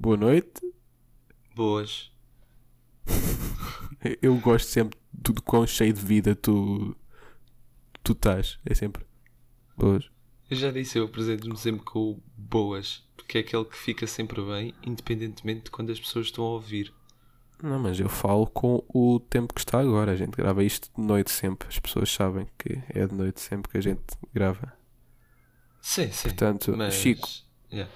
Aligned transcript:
Boa 0.00 0.16
noite. 0.16 0.62
Boas. 1.54 2.10
Eu 4.22 4.34
gosto 4.36 4.66
sempre 4.66 4.98
tudo 5.22 5.42
quão 5.42 5.66
cheio 5.66 5.92
de 5.92 6.00
vida 6.00 6.34
tu, 6.34 6.96
tu 8.02 8.12
estás. 8.12 8.58
É 8.64 8.74
sempre. 8.74 9.04
Boas. 9.76 10.08
Eu 10.50 10.56
já 10.56 10.70
disse, 10.70 10.98
eu 10.98 11.04
apresento-me 11.04 11.54
sempre 11.58 11.84
com 11.84 12.12
o 12.12 12.22
boas, 12.34 13.06
porque 13.14 13.36
é 13.36 13.40
aquele 13.42 13.66
que 13.66 13.76
fica 13.76 14.06
sempre 14.06 14.40
bem, 14.40 14.74
independentemente 14.82 15.64
de 15.64 15.70
quando 15.70 15.92
as 15.92 16.00
pessoas 16.00 16.26
estão 16.26 16.44
a 16.44 16.52
ouvir. 16.52 16.94
Não, 17.62 17.78
mas 17.78 18.00
eu 18.00 18.08
falo 18.08 18.46
com 18.46 18.82
o 18.88 19.20
tempo 19.20 19.52
que 19.52 19.60
está 19.60 19.80
agora. 19.80 20.12
A 20.12 20.16
gente 20.16 20.34
grava 20.34 20.64
isto 20.64 20.88
de 20.96 21.02
noite 21.02 21.30
sempre. 21.30 21.68
As 21.68 21.78
pessoas 21.78 22.10
sabem 22.10 22.48
que 22.56 22.82
é 22.88 23.06
de 23.06 23.14
noite 23.14 23.42
sempre 23.42 23.70
que 23.70 23.76
a 23.76 23.82
gente 23.82 24.02
grava. 24.32 24.72
Sim, 25.82 26.10
sim. 26.10 26.28
Portanto, 26.28 26.74
mas... 26.74 26.94
Chico, 26.94 27.28
Yeah. 27.72 27.90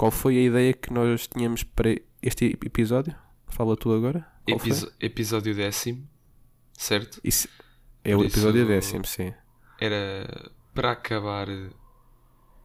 Qual 0.00 0.10
foi 0.10 0.38
a 0.38 0.42
ideia 0.42 0.72
que 0.72 0.90
nós 0.90 1.26
tínhamos 1.28 1.62
para 1.62 1.90
este 2.22 2.56
episódio? 2.64 3.14
Fala 3.48 3.76
tu 3.76 3.92
agora. 3.92 4.26
Episo- 4.46 4.90
Episódio 4.98 5.54
décimo, 5.54 6.08
certo? 6.72 7.20
Isso 7.22 7.46
é 8.02 8.14
o 8.14 8.20
Por 8.20 8.26
isso- 8.26 8.36
episódio 8.38 8.66
décimo, 8.66 9.04
sim. 9.04 9.34
Era 9.78 10.50
para 10.72 10.92
acabar 10.92 11.46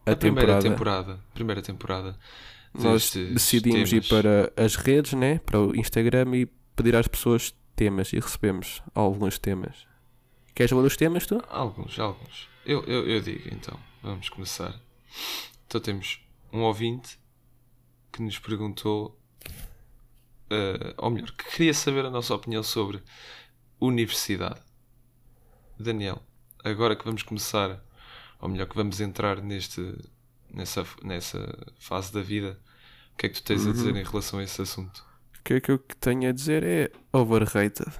A, 0.06 0.12
a, 0.12 0.16
primeira 0.16 0.58
temporada. 0.62 0.62
temporada. 0.70 1.24
Primeira 1.34 1.60
temporada. 1.62 2.18
Nós 2.72 3.10
decidimos 3.14 3.92
ir 3.92 4.02
temas. 4.02 4.08
para 4.08 4.64
as 4.64 4.76
redes, 4.76 5.12
né? 5.12 5.38
para 5.40 5.60
o 5.60 5.76
Instagram 5.76 6.34
e 6.36 6.46
pedir 6.74 6.96
às 6.96 7.06
pessoas 7.06 7.54
temas 7.74 8.14
e 8.14 8.16
recebemos 8.18 8.82
alguns 8.94 9.38
temas. 9.38 9.86
Queres 10.54 10.72
ler 10.72 10.84
os 10.86 10.96
temas 10.96 11.26
tu? 11.26 11.42
Alguns, 11.50 11.98
alguns. 11.98 12.48
Eu, 12.64 12.82
eu, 12.84 13.06
eu 13.06 13.20
digo 13.20 13.46
então, 13.52 13.78
vamos 14.02 14.30
começar. 14.30 14.74
Então 15.66 15.80
temos 15.82 16.18
um 16.50 16.60
ouvinte 16.62 17.18
que 18.12 18.22
nos 18.22 18.38
perguntou, 18.38 19.18
eh, 20.50 20.94
ou 20.96 21.10
melhor, 21.10 21.30
que 21.32 21.50
queria 21.50 21.74
saber 21.74 22.04
a 22.04 22.10
nossa 22.10 22.34
opinião 22.34 22.62
sobre 22.62 23.02
universidade. 23.80 24.60
Daniel, 25.78 26.22
agora 26.64 26.96
que 26.96 27.04
vamos 27.04 27.22
começar, 27.22 27.82
ou 28.40 28.48
melhor, 28.48 28.66
que 28.66 28.76
vamos 28.76 29.00
entrar 29.00 29.42
neste, 29.42 29.94
nessa, 30.52 30.86
nessa 31.02 31.72
fase 31.78 32.12
da 32.12 32.22
vida, 32.22 32.58
o 33.12 33.16
que 33.16 33.26
é 33.26 33.28
que 33.28 33.36
tu 33.36 33.44
tens 33.44 33.66
a 33.66 33.72
dizer 33.72 33.96
em 33.96 34.04
relação 34.04 34.38
a 34.38 34.44
esse 34.44 34.60
assunto? 34.60 35.04
O 35.38 35.42
que 35.42 35.54
é 35.54 35.60
que 35.60 35.70
eu 35.70 35.78
tenho 36.00 36.28
a 36.28 36.32
dizer 36.32 36.64
é 36.64 36.90
overrated. 37.12 37.92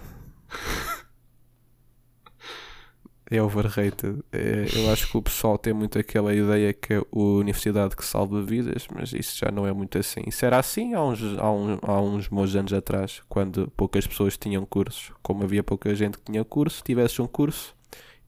É 3.28 3.42
overrated. 3.42 4.22
É, 4.32 4.66
eu 4.72 4.90
acho 4.92 5.10
que 5.10 5.16
o 5.16 5.22
pessoal 5.22 5.58
tem 5.58 5.72
muito 5.72 5.98
aquela 5.98 6.32
ideia 6.32 6.72
que 6.72 6.94
é 6.94 6.98
a 6.98 7.04
universidade 7.12 7.96
que 7.96 8.04
salva 8.04 8.40
vidas, 8.40 8.86
mas 8.94 9.12
isso 9.12 9.36
já 9.38 9.50
não 9.50 9.66
é 9.66 9.72
muito 9.72 9.98
assim. 9.98 10.22
Isso 10.26 10.44
era 10.46 10.58
assim 10.58 10.94
há 10.94 11.02
uns, 11.02 11.20
há, 11.38 11.90
há 11.90 12.00
uns 12.00 12.28
bons 12.28 12.54
anos 12.54 12.72
atrás, 12.72 13.22
quando 13.28 13.68
poucas 13.76 14.06
pessoas 14.06 14.36
tinham 14.36 14.64
cursos. 14.64 15.10
Como 15.22 15.42
havia 15.42 15.64
pouca 15.64 15.92
gente 15.94 16.18
que 16.18 16.24
tinha 16.30 16.44
curso, 16.44 16.84
tivesses 16.84 17.18
um 17.18 17.26
curso, 17.26 17.74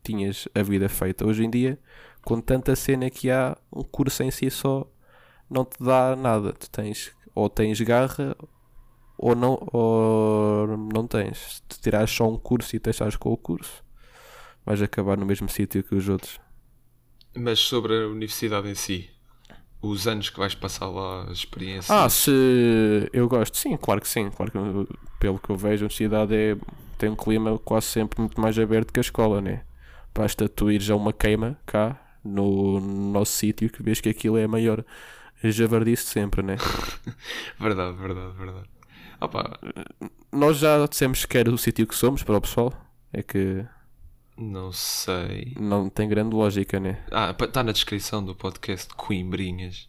tinhas 0.02 0.48
a 0.52 0.62
vida 0.62 0.88
feita. 0.88 1.24
Hoje 1.24 1.44
em 1.44 1.50
dia, 1.50 1.78
com 2.22 2.40
tanta 2.40 2.74
cena 2.74 3.08
que 3.08 3.30
há, 3.30 3.56
um 3.72 3.84
curso 3.84 4.22
em 4.24 4.32
si 4.32 4.50
só 4.50 4.84
não 5.48 5.64
te 5.64 5.76
dá 5.80 6.16
nada. 6.16 6.52
Tu 6.52 6.68
tens, 6.70 7.12
ou 7.34 7.48
tens 7.48 7.80
garra, 7.82 8.36
ou 9.16 9.36
não, 9.36 9.58
ou 9.72 10.76
não 10.92 11.06
tens. 11.06 11.62
Se 11.68 11.80
tirares 11.80 12.10
só 12.10 12.28
um 12.28 12.36
curso 12.36 12.74
e 12.74 12.80
deixares 12.80 13.16
com 13.16 13.32
o 13.32 13.36
curso, 13.36 13.84
vais 14.64 14.82
acabar 14.82 15.16
no 15.16 15.26
mesmo 15.26 15.48
sítio 15.48 15.82
que 15.82 15.94
os 15.94 16.08
outros. 16.08 16.40
Mas 17.36 17.58
sobre 17.60 17.94
a 18.04 18.08
universidade 18.08 18.68
em 18.68 18.74
si, 18.74 19.10
os 19.80 20.06
anos 20.08 20.30
que 20.30 20.38
vais 20.38 20.54
passar 20.54 20.88
lá, 20.88 21.24
as 21.24 21.38
experiências. 21.38 21.90
Ah, 21.90 22.08
se 22.08 22.30
eu 23.12 23.28
gosto, 23.28 23.56
sim, 23.56 23.76
claro 23.76 24.00
que 24.00 24.08
sim. 24.08 24.30
Claro 24.30 24.50
que 24.52 24.58
eu- 24.58 24.88
pelo 25.20 25.38
que 25.38 25.50
eu 25.50 25.56
vejo, 25.56 25.84
a 25.84 25.86
universidade 25.86 26.34
é, 26.34 26.56
tem 26.98 27.08
um 27.10 27.16
clima 27.16 27.58
quase 27.58 27.86
sempre 27.86 28.20
muito 28.20 28.40
mais 28.40 28.58
aberto 28.58 28.92
que 28.92 29.00
a 29.00 29.02
escola, 29.02 29.40
né? 29.40 29.62
Basta 30.14 30.48
tu 30.48 30.70
ires 30.70 30.90
a 30.90 30.96
uma 30.96 31.12
queima 31.12 31.56
cá 31.66 31.96
no, 32.24 32.80
no 32.80 33.12
nosso 33.12 33.32
sítio 33.32 33.70
que 33.70 33.82
vês 33.82 34.00
que 34.00 34.08
aquilo 34.08 34.36
é 34.36 34.44
a 34.44 34.48
maior 34.48 34.84
javardice 35.44 36.04
de 36.04 36.10
sempre, 36.10 36.42
né? 36.42 36.56
Verdade, 37.60 37.96
verdade, 37.96 38.32
verdade. 38.36 38.68
Opa, 39.20 39.58
Nós 40.32 40.58
já 40.58 40.86
dissemos 40.86 41.24
que 41.24 41.38
era 41.38 41.50
o 41.50 41.58
sítio 41.58 41.86
que 41.86 41.94
somos 41.94 42.22
para 42.22 42.36
o 42.36 42.40
pessoal. 42.40 42.72
É 43.12 43.22
que 43.22 43.64
não 44.38 44.72
sei. 44.72 45.54
não 45.58 45.88
tem 45.88 46.08
grande 46.08 46.34
lógica, 46.34 46.78
né? 46.78 47.04
Ah, 47.10 47.34
está 47.38 47.62
na 47.62 47.72
descrição 47.72 48.24
do 48.24 48.34
podcast 48.34 48.94
Coimbrinhas. 48.94 49.88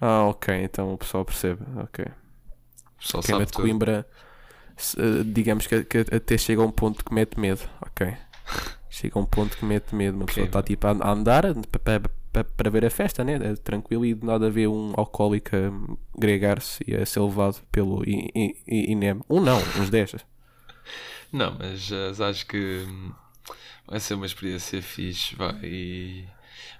Ah, 0.00 0.24
ok, 0.24 0.54
então 0.54 0.94
o 0.94 0.98
pessoal 0.98 1.24
percebe. 1.24 1.62
Ok. 1.76 2.04
O 2.04 3.00
pessoal 3.00 3.22
Queima 3.22 3.38
sabe 3.40 3.46
de 3.46 3.52
tudo. 3.52 3.62
Coimbra, 3.62 4.06
eh, 4.96 5.24
digamos 5.24 5.66
que, 5.66 5.84
que 5.84 5.98
até 5.98 6.38
chega 6.38 6.62
a 6.62 6.64
um 6.64 6.70
ponto 6.70 7.04
que 7.04 7.12
mete 7.12 7.38
medo. 7.38 7.68
Ok. 7.80 8.14
Chega 8.90 9.18
a 9.18 9.22
um 9.22 9.26
ponto 9.26 9.56
que 9.56 9.64
mete 9.64 9.94
medo. 9.94 10.16
Uma 10.16 10.26
pessoa 10.26 10.46
está 10.46 10.62
tipo 10.62 10.86
a 10.86 11.10
andar 11.10 11.44
para 12.56 12.70
ver 12.70 12.84
a 12.86 12.90
festa, 12.90 13.22
né? 13.22 13.34
É 13.34 13.54
tranquilo 13.54 14.04
e 14.04 14.14
de 14.14 14.24
nada 14.24 14.50
ver 14.50 14.66
um 14.68 14.92
alcoólico 14.96 15.50
a 15.54 16.18
gregar-se 16.18 16.82
e 16.86 16.96
a 16.96 17.04
ser 17.04 17.20
levado 17.20 17.62
pelo 17.70 18.02
INEM. 18.66 19.20
Um 19.28 19.40
não, 19.40 19.58
uns 19.78 19.90
10. 19.90 20.16
Não, 21.32 21.56
mas 21.58 21.90
ah, 21.92 22.28
acho 22.28 22.46
que 22.46 22.84
hum, 22.88 23.12
vai 23.88 23.98
ser 23.98 24.14
uma 24.14 24.26
experiência 24.26 24.80
fixe 24.82 25.34
vai, 25.34 25.58
e 25.64 26.24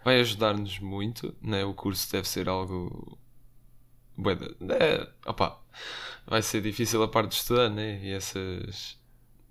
vai 0.05 0.21
ajudar-nos 0.21 0.79
muito. 0.79 1.35
Né? 1.43 1.65
O 1.65 1.75
curso 1.75 2.11
deve 2.13 2.29
ser 2.29 2.49
algo. 2.49 3.19
É, 4.81 5.09
opa, 5.27 5.59
vai 6.27 6.43
ser 6.43 6.61
difícil 6.61 7.03
a 7.03 7.09
parte 7.09 7.31
de 7.31 7.37
estudar, 7.37 7.71
né? 7.71 8.01
E 8.03 8.11
essas. 8.13 8.99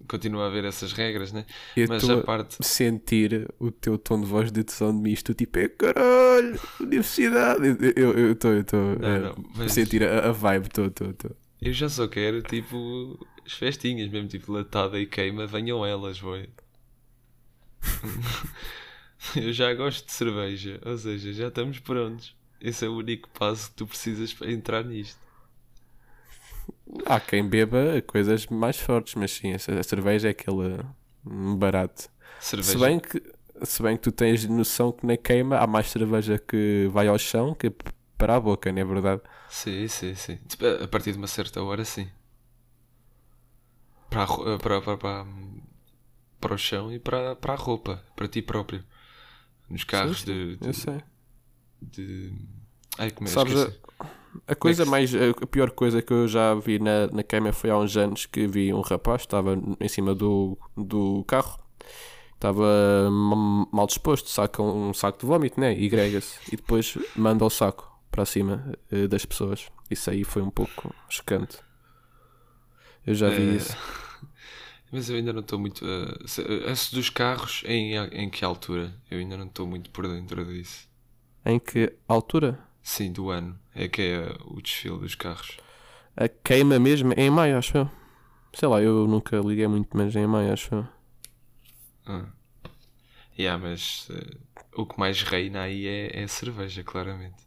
Continua 0.07 0.44
a 0.44 0.47
haver 0.47 0.63
essas 0.63 0.94
regras, 0.94 1.31
né? 1.31 1.44
Eu 1.75 1.88
Mas 1.88 2.07
a 2.07 2.22
parte. 2.22 2.57
sentir 2.63 3.51
o 3.57 3.72
teu 3.72 3.97
tom 3.97 4.22
de 4.22 4.28
voz 4.28 4.51
de 4.51 4.63
tesão 4.63 4.95
de 4.95 5.01
misto, 5.01 5.34
tipo, 5.34 5.57
é 5.57 5.68
caralho, 5.69 6.59
universidade. 6.79 7.66
Eu 7.95 8.34
estou 8.34 8.51
eu 8.51 8.62
estou 8.62 8.79
não, 9.00 9.35
mas- 9.56 9.72
sentir 9.74 10.03
a, 10.03 10.29
a 10.29 10.31
vibe, 10.31 10.68
estou, 10.68 10.85
estou, 10.85 11.09
estou. 11.09 11.35
Eu 11.59 11.74
já 11.74 11.89
só 11.89 12.07
quero, 12.07 12.44
tipo, 12.44 13.18
as 13.44 13.53
festinhas, 13.53 14.07
mesmo 14.12 14.28
tipo 14.28 14.51
latada 14.51 15.00
e 15.00 15.07
queima, 15.07 15.47
venham 15.47 15.84
elas, 15.84 16.19
foi. 16.19 16.47
Eu 19.36 19.52
já 19.54 19.74
gosto 19.74 20.06
de 20.06 20.12
cerveja, 20.12 20.80
ou 20.86 20.98
seja, 20.98 21.34
já 21.34 21.48
estamos 21.48 21.80
prontos. 21.80 22.36
Esse 22.60 22.86
é 22.86 22.90
o 22.90 22.98
único 22.98 23.30
passo 23.30 23.70
que 23.70 23.76
tu 23.76 23.88
precisas 23.88 24.34
para 24.34 24.52
entrar 24.52 24.84
nisto. 24.84 25.20
Há 27.06 27.20
quem 27.20 27.48
beba 27.48 28.02
coisas 28.06 28.48
mais 28.48 28.78
fortes, 28.80 29.16
mas 29.16 29.32
sim, 29.32 29.54
a 29.54 29.84
cerveja 29.84 30.28
é 30.30 30.32
aquele 30.32 30.80
hum, 31.26 31.56
barato. 31.58 32.10
Cerveja. 32.40 32.58
Se 32.60 32.78
bem, 32.78 33.00
que, 33.00 33.22
se 33.64 33.82
bem 33.84 33.96
que 33.98 34.04
tu 34.04 34.12
tens 34.12 34.46
noção 34.48 34.92
que 34.92 35.06
na 35.06 35.18
queima 35.18 35.58
há 35.58 35.68
mais 35.68 35.90
cerveja 35.90 36.38
que 36.40 36.88
vai 36.92 37.08
ao 37.08 37.18
chão 37.18 37.54
que 37.54 37.72
para 38.18 38.36
a 38.36 38.40
boca, 38.40 38.72
não 38.72 38.82
é 38.82 38.86
verdade? 38.86 39.22
Sim, 39.48 39.88
sim, 39.88 40.16
sim. 40.16 40.38
Tipo, 40.48 40.66
A 40.84 40.88
partir 40.88 41.12
de 41.12 41.18
uma 41.18 41.28
certa 41.28 41.62
hora, 41.62 41.84
sim. 41.86 42.10
Para, 44.10 44.26
ro- 44.26 44.58
para, 44.60 44.82
para, 44.82 44.98
para, 44.98 45.26
para 46.40 46.53
o 46.53 46.58
chão 46.58 46.92
e 46.92 47.00
para, 47.00 47.36
para 47.36 47.53
a 47.53 47.58
roupa, 47.58 48.03
para 48.16 48.28
ti 48.28 48.42
próprio. 48.42 48.84
Nos 49.70 49.84
carros 49.84 50.20
Sim, 50.20 50.25
de, 50.25 50.58
Eu 50.62 50.74
de, 50.74 50.74
sei. 50.74 51.02
de. 51.81 52.34
Ai, 52.98 53.12
como 53.12 53.28
é? 53.30 53.31
Sabes, 53.31 53.56
a, 53.56 53.72
a 54.48 54.56
coisa 54.56 54.86
se- 54.86 54.92
mais. 54.92 55.14
A, 55.16 55.48
pior 55.48 55.72
coisa 55.72 56.02
que 56.02 56.14
eu 56.14 56.28
já 56.28 56.53
vi 56.56 56.80
na, 56.80 57.08
na 57.08 57.24
queima 57.24 57.52
foi 57.53 57.70
há 57.70 57.78
uns 57.78 57.96
anos 57.98 58.25
que 58.25 58.48
vi 58.48 58.74
um 58.74 58.81
rapaz, 58.81 59.22
estava 59.22 59.58
em 59.80 59.88
cima 59.88 60.16
do, 60.16 60.58
do 60.75 61.24
carro, 61.25 61.59
estava 62.36 62.66
m- 63.10 63.68
mal 63.72 63.88
disposto, 63.88 64.30
saca 64.30 64.62
um 64.62 64.94
saco 64.94 65.19
de 65.19 65.25
vómito, 65.25 65.60
né? 65.60 65.78
E 65.78 65.89
grega-se. 65.89 66.39
E 66.48 66.56
depois 66.56 66.98
manda 67.16 67.44
o 67.45 67.50
saco 67.50 67.92
para 68.12 68.25
cima 68.25 68.74
eh, 68.92 69.07
das 69.07 69.25
pessoas. 69.25 69.68
Isso 69.89 70.10
aí 70.10 70.24
foi 70.24 70.42
um 70.42 70.50
pouco 70.50 70.95
chocante. 71.10 71.57
Eu 73.06 73.13
já 73.16 73.30
vi 73.30 73.44
Eh, 73.44 73.56
isso. 73.56 73.78
Mas 74.92 75.10
eu 75.10 75.18
ainda 75.18 75.34
não 75.34 75.42
estou 75.42 75.60
muito. 75.60 75.86
Uh, 75.86 76.72
esse 76.72 76.95
dos 76.95 77.10
carros, 77.10 77.63
em, 77.66 77.95
em 77.95 78.30
que 78.30 78.45
altura? 78.45 78.94
Eu 79.12 79.19
ainda 79.19 79.36
não 79.36 79.45
estou 79.45 79.68
muito 79.68 79.89
por 79.89 80.07
dentro 80.07 80.45
disso. 80.45 80.88
Em 81.45 81.60
que 81.60 81.94
altura? 82.07 82.60
Sim, 82.81 83.12
do 83.12 83.30
ano. 83.30 83.60
É 83.75 83.88
que 83.88 84.01
é 84.01 84.36
o 84.45 84.62
desfile 84.62 84.98
dos 85.00 85.16
carros. 85.16 85.57
A 86.16 86.28
queima 86.28 86.80
mesmo 86.80 87.13
é 87.13 87.24
em 87.24 87.30
maio, 87.30 87.57
acho 87.57 87.78
eu. 87.78 87.92
Sei 88.54 88.68
lá, 88.68 88.81
eu 88.81 89.07
nunca 89.07 89.38
liguei 89.38 89.68
muito, 89.68 89.95
mas 89.95 90.16
é 90.16 90.22
em 90.22 90.28
maio, 90.28 90.54
acho 90.54 90.74
eu. 90.74 90.88
Ah. 92.06 92.25
Yeah, 93.38 93.62
mas 93.62 94.10
uh, 94.10 94.81
o 94.81 94.86
que 94.86 94.98
mais 95.00 95.22
reina 95.22 95.62
aí 95.62 95.86
é, 95.86 96.22
é 96.22 96.24
a 96.24 96.28
cerveja, 96.28 96.84
claramente. 96.84 97.45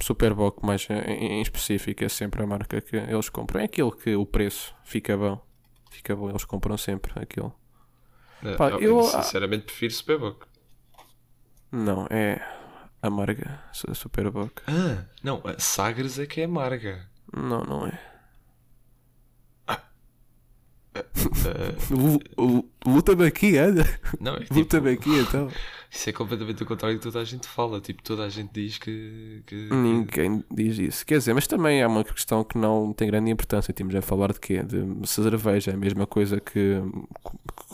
Superboc, 0.00 0.64
mais 0.64 0.86
em, 0.90 1.38
em 1.38 1.40
específico, 1.42 2.04
é 2.04 2.08
sempre 2.08 2.42
a 2.42 2.46
marca 2.46 2.80
que 2.80 2.96
eles 2.96 3.28
compram. 3.28 3.60
É 3.60 3.64
aquele 3.64 3.90
que 3.92 4.14
o 4.14 4.26
preço 4.26 4.74
fica 4.84 5.16
bom. 5.16 5.47
Fica 5.90 6.14
bom, 6.14 6.28
eles 6.30 6.44
compram 6.44 6.76
sempre 6.76 7.12
aquilo. 7.16 7.54
Uh, 8.42 8.56
Pá, 8.56 8.68
eu, 8.70 8.80
eu- 8.80 9.02
sinceramente 9.04 9.64
prefiro 9.64 9.92
Superboc. 9.92 10.44
Não, 11.72 12.06
é. 12.10 12.40
Amarga. 13.02 13.62
Su- 13.72 13.94
Superboc. 13.94 14.60
Ah, 14.66 15.04
não, 15.22 15.40
a 15.44 15.58
Sagres 15.58 16.18
é 16.18 16.26
que 16.26 16.40
é 16.40 16.44
amarga. 16.44 17.08
Não, 17.34 17.62
não 17.64 17.86
é. 17.86 18.00
Ah, 19.66 19.82
lu- 21.90 22.68
Luta-me 22.84 23.26
aqui, 23.26 23.56
anda. 23.58 23.84
não, 24.20 24.34
é 24.36 24.40
tipo, 24.40 24.54
Luta-me 24.54 24.90
aqui 24.92 25.10
então. 25.18 25.50
isso 25.90 26.10
é 26.10 26.12
completamente 26.12 26.62
o 26.62 26.66
contrário 26.66 26.96
do 26.96 27.00
que 27.00 27.06
toda 27.06 27.20
a 27.20 27.24
gente 27.24 27.46
fala. 27.48 27.80
Tipo, 27.80 28.02
toda 28.02 28.24
a 28.24 28.28
gente 28.28 28.50
diz 28.52 28.78
que. 28.78 29.42
que- 29.46 29.68
Ninguém 29.72 30.44
diz 30.50 30.78
isso. 30.78 31.06
Quer 31.06 31.18
dizer, 31.18 31.34
mas 31.34 31.46
também 31.46 31.80
é 31.80 31.86
uma 31.86 32.04
questão 32.04 32.44
que 32.44 32.58
não 32.58 32.92
tem 32.92 33.08
grande 33.08 33.30
importância. 33.30 33.72
Temos 33.72 33.94
a 33.94 34.02
falar 34.02 34.32
de 34.32 34.40
quê? 34.40 34.62
De 34.62 35.06
cerveja. 35.08 35.70
É 35.70 35.74
a 35.74 35.78
mesma 35.78 36.06
coisa 36.06 36.40
que 36.40 36.76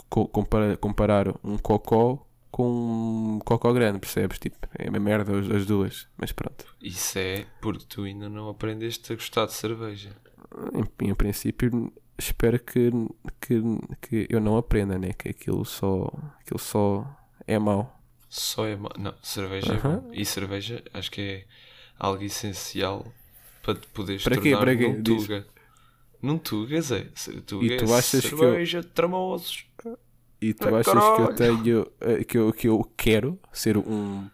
co- 0.09 0.27
compara- 0.27 0.77
comparar 0.77 1.33
um 1.43 1.57
cocó 1.57 2.25
com 2.51 3.35
um 3.35 3.39
cocó 3.39 3.73
grande, 3.73 3.99
percebes? 3.99 4.39
Tipo, 4.39 4.57
é 4.79 4.87
a 4.87 4.91
mesma 4.91 5.05
merda 5.09 5.37
as, 5.37 5.49
as 5.49 5.65
duas. 5.65 6.07
Mas 6.17 6.31
pronto. 6.31 6.65
Isso 6.81 7.19
é 7.19 7.45
porque 7.61 7.85
tu 7.87 8.03
ainda 8.03 8.29
não 8.29 8.47
aprendeste 8.49 9.11
a 9.11 9.15
gostar 9.15 9.45
de 9.45 9.53
cerveja. 9.53 10.11
Em, 11.01 11.09
em 11.09 11.13
princípio, 11.13 11.91
espero 12.17 12.57
que, 12.59 12.91
que, 13.41 13.61
que 14.01 14.27
eu 14.29 14.39
não 14.39 14.55
aprenda, 14.55 14.97
né? 14.97 15.11
Que 15.11 15.29
aquilo 15.29 15.65
só, 15.65 16.09
aquilo 16.39 16.59
só 16.59 17.05
é 17.45 17.59
mau. 17.59 17.93
Só 18.29 18.65
é. 18.65 18.75
Não, 18.97 19.13
cerveja 19.21 19.73
é 19.73 19.77
Aham. 19.77 19.99
bom. 20.01 20.09
E 20.13 20.25
cerveja 20.25 20.83
acho 20.93 21.11
que 21.11 21.21
é 21.21 21.45
algo 21.99 22.23
essencial 22.23 23.05
para 23.61 23.75
te 23.75 23.87
poderes 23.87 24.23
Para 24.23 24.35
tornar 24.35 24.57
Para 24.59 24.75
quê? 24.75 24.87
num 24.87 25.01
Diz. 25.01 25.21
tuga. 25.23 25.47
Num 26.21 26.37
tuga, 26.37 26.81
Zé. 26.81 27.07
Tuga 27.45 27.65
E 27.65 27.77
tu 27.77 27.85
é 27.85 27.97
achas 27.97 28.21
que 28.21 28.33
eu- 28.33 28.37
cerveja, 28.39 28.83
tramosos. 28.83 29.65
E 30.41 30.53
tu 30.53 30.75
Ah, 30.75 30.79
achas 30.79 30.93
que 30.93 31.21
eu 31.21 31.33
caralho. 31.33 31.35
tenho 31.63 31.91
eh, 32.01 32.23
que 32.23 32.37
eu, 32.37 32.51
que 32.53 32.67
eu 32.67 32.83
quero 32.97 33.39
ser 33.53 33.77
um 33.77 34.29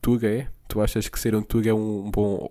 Tuga 0.00 0.28
é? 0.28 0.48
Tu 0.68 0.80
achas 0.80 1.08
que 1.08 1.18
ser 1.18 1.34
um 1.34 1.42
Tuga 1.42 1.70
é 1.70 1.74
um 1.74 2.10
bom 2.10 2.48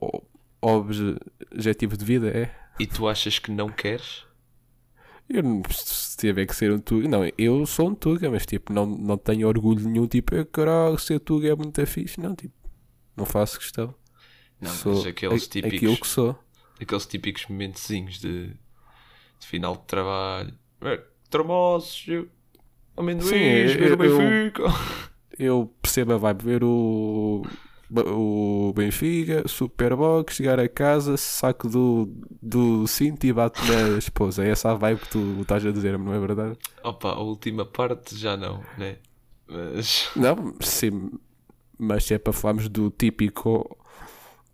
objetivo 0.62 1.96
de 1.98 2.06
vida? 2.06 2.30
É? 2.30 2.56
E 2.80 2.88
tu 2.88 3.08
achas 3.08 3.38
que 3.40 3.52
não 3.52 3.70
queres? 3.70 4.26
Eu 5.34 5.44
não 5.44 5.62
se 5.72 6.18
tiver 6.18 6.46
que 6.46 6.56
ser 6.56 6.72
um 6.72 6.80
Tuga. 6.80 7.08
Não, 7.08 7.22
eu 7.38 7.66
sou 7.66 7.90
um 7.90 7.96
Tuga, 7.96 8.30
mas 8.30 8.46
tipo, 8.46 8.72
não, 8.74 8.86
não 8.86 9.18
tenho 9.18 9.48
orgulho 9.48 9.88
nenhum. 9.88 10.08
Tipo, 10.08 10.36
"Eh, 10.36 10.46
caralho, 10.46 10.98
ser 11.00 11.20
Tuga 11.20 11.50
é 11.50 11.56
muito 11.56 11.86
fixe. 11.86 12.20
Não, 12.20 12.36
tipo, 12.36 12.54
não 13.16 13.26
faço 13.26 13.58
questão. 13.60 13.94
Não, 14.60 14.70
sou 14.70 14.96
mas 14.96 15.08
aqueles 15.08 15.48
típicos. 15.48 15.78
aquilo 15.78 15.98
que 15.98 16.08
sou. 16.08 16.38
aqueles 16.80 17.06
típicos 17.06 17.46
momentozinhos 17.48 18.20
de, 18.20 18.48
de 19.40 19.48
final 19.48 19.76
de 19.76 19.84
trabalho. 19.84 20.54
Tramosos, 21.30 22.04
eu- 22.08 22.28
amendoins, 22.98 23.30
Sim, 23.30 23.78
eu- 23.80 23.94
o 23.94 23.98
Benfica. 23.98 24.64
Eu 25.40 25.74
percebo 25.82 26.14
a 26.14 26.18
vibe, 26.18 26.44
ver 26.44 26.64
o, 26.64 27.42
o 27.94 28.74
Benfica, 28.74 29.48
Superbox, 29.48 30.36
chegar 30.36 30.60
a 30.60 30.70
casa, 30.70 31.18
saco 31.18 31.68
do, 31.68 32.10
do 32.42 32.88
cinto 32.88 33.26
e 33.26 33.34
bate 33.34 33.62
na 33.70 33.98
esposa. 34.00 34.46
É 34.46 34.50
essa 34.50 34.72
a 34.72 34.76
vibe 34.76 35.02
que 35.02 35.10
tu 35.10 35.42
estás 35.42 35.66
a 35.66 35.72
dizer, 35.72 35.98
não 35.98 36.14
é 36.14 36.20
verdade? 36.20 36.58
Opa, 36.84 37.10
a 37.10 37.20
última 37.20 37.66
parte 37.66 38.18
já 38.18 38.38
não, 38.38 38.64
né? 38.78 38.98
Mas. 39.48 40.10
Não, 40.16 40.56
sim, 40.62 41.12
mas 41.78 42.06
se 42.06 42.14
é 42.14 42.18
para 42.18 42.32
falarmos 42.32 42.70
do 42.70 42.90
típico 42.90 43.78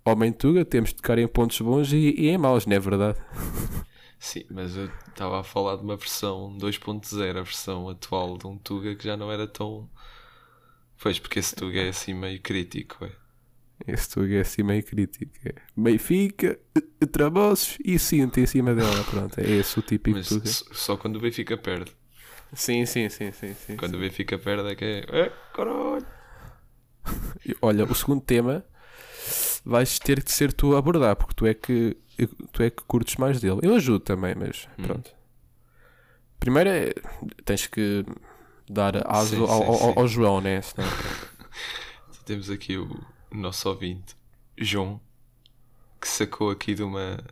homem 0.04 0.32
tuga, 0.32 0.66
temos 0.66 0.90
de 0.90 0.96
tocar 0.96 1.20
em 1.20 1.28
pontos 1.28 1.60
bons 1.62 1.94
e, 1.94 2.16
e 2.18 2.30
em 2.30 2.38
maus, 2.38 2.66
não 2.66 2.76
é 2.76 2.80
verdade? 2.80 3.20
Sim, 4.20 4.46
mas 4.50 4.76
eu 4.76 4.86
estava 5.08 5.40
a 5.40 5.44
falar 5.44 5.76
de 5.78 5.84
uma 5.84 5.96
versão 5.96 6.56
2.0, 6.58 7.30
a 7.30 7.42
versão 7.44 7.90
atual 7.90 8.38
de 8.38 8.48
um 8.48 8.58
Tuga 8.58 8.96
que 8.96 9.04
já 9.04 9.16
não 9.16 9.32
era 9.32 9.48
tão. 9.48 9.90
Pois, 11.00 11.20
porque 11.20 11.40
esse 11.40 11.56
Tuga 11.56 11.80
é 11.82 11.90
assim 11.90 12.14
meio 12.14 12.42
crítico, 12.42 13.06
é. 13.06 13.12
Esse 13.86 14.10
tuga 14.10 14.36
é 14.36 14.42
assim 14.42 14.64
meio 14.64 14.84
crítico. 14.84 15.32
É 15.46 15.54
Benfica, 15.76 16.60
eh, 16.76 17.06
trabalhos 17.06 17.78
e 17.84 17.98
cinto 18.00 18.40
em 18.40 18.46
cima 18.46 18.74
dela. 18.74 19.04
Pronto, 19.04 19.40
é 19.40 19.44
esse 19.50 19.78
o 19.78 19.82
típico 19.82 20.18
Mas 20.18 20.28
tuga. 20.30 20.46
só 20.76 20.98
quando 20.98 21.18
o 21.18 21.20
Benfica 21.20 21.58
perde. 21.58 21.92
Sim, 22.54 22.86
sim, 22.86 23.08
sim, 23.10 23.32
sim. 23.32 23.54
sim. 23.54 23.76
Quando 23.78 23.96
o 23.96 24.00
Benfica 24.00 24.38
perde 24.40 24.70
é 24.72 24.76
que 24.76 24.86
é. 24.86 25.00
É, 25.12 25.32
caralho! 25.54 26.06
Olha, 27.62 27.86
o 27.86 27.94
segundo 27.96 28.22
tema 28.22 28.66
vais 29.64 30.00
ter 30.00 30.24
de 30.24 30.32
ser 30.32 30.52
tu 30.54 30.76
a 30.76 30.80
abordar, 30.80 31.16
porque 31.16 31.34
tu 31.36 31.46
é 31.46 31.54
que 31.54 31.96
tu 32.52 32.64
é 32.64 32.70
que 32.70 32.84
curtes 32.84 33.16
mais 33.18 33.40
dele. 33.40 33.60
Eu 33.62 33.76
ajudo 33.76 34.00
também, 34.00 34.34
mas 34.36 34.68
Hum. 34.80 34.84
pronto. 34.84 35.12
Primeiro 36.40 36.70
é 36.70 36.94
tens 37.46 37.68
que 37.68 38.06
dar 38.70 39.06
aso 39.08 39.36
Sim, 39.36 39.42
ao, 39.42 39.48
sim, 39.48 39.64
ao- 39.66 39.78
sim. 39.78 39.94
ao 39.98 40.08
João, 40.08 40.42
né? 40.42 40.62
Senão- 40.62 40.88
Temos 42.26 42.50
aqui 42.50 42.78
o 42.78 42.90
nosso 43.32 43.70
ouvinte, 43.70 44.16
João, 44.58 45.00
que 46.00 46.08
sacou 46.08 46.50
aqui 46.50 46.74
de 46.74 46.84
uma 46.84 47.24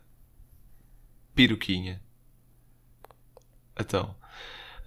piroquinha. 1.33 2.01
Então, 3.79 4.15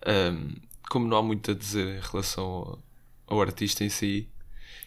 ahm, 0.06 0.54
como 0.88 1.06
não 1.06 1.18
há 1.18 1.22
muito 1.22 1.50
a 1.50 1.54
dizer 1.54 1.98
em 1.98 2.00
relação 2.00 2.44
ao, 2.44 2.78
ao 3.26 3.40
artista 3.40 3.84
em 3.84 3.88
si, 3.88 4.28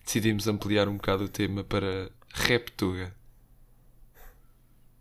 decidimos 0.03 0.47
ampliar 0.47 0.87
um 0.87 0.97
bocado 0.97 1.25
o 1.25 1.29
tema 1.29 1.63
para 1.63 2.11
Reptuga. 2.33 3.13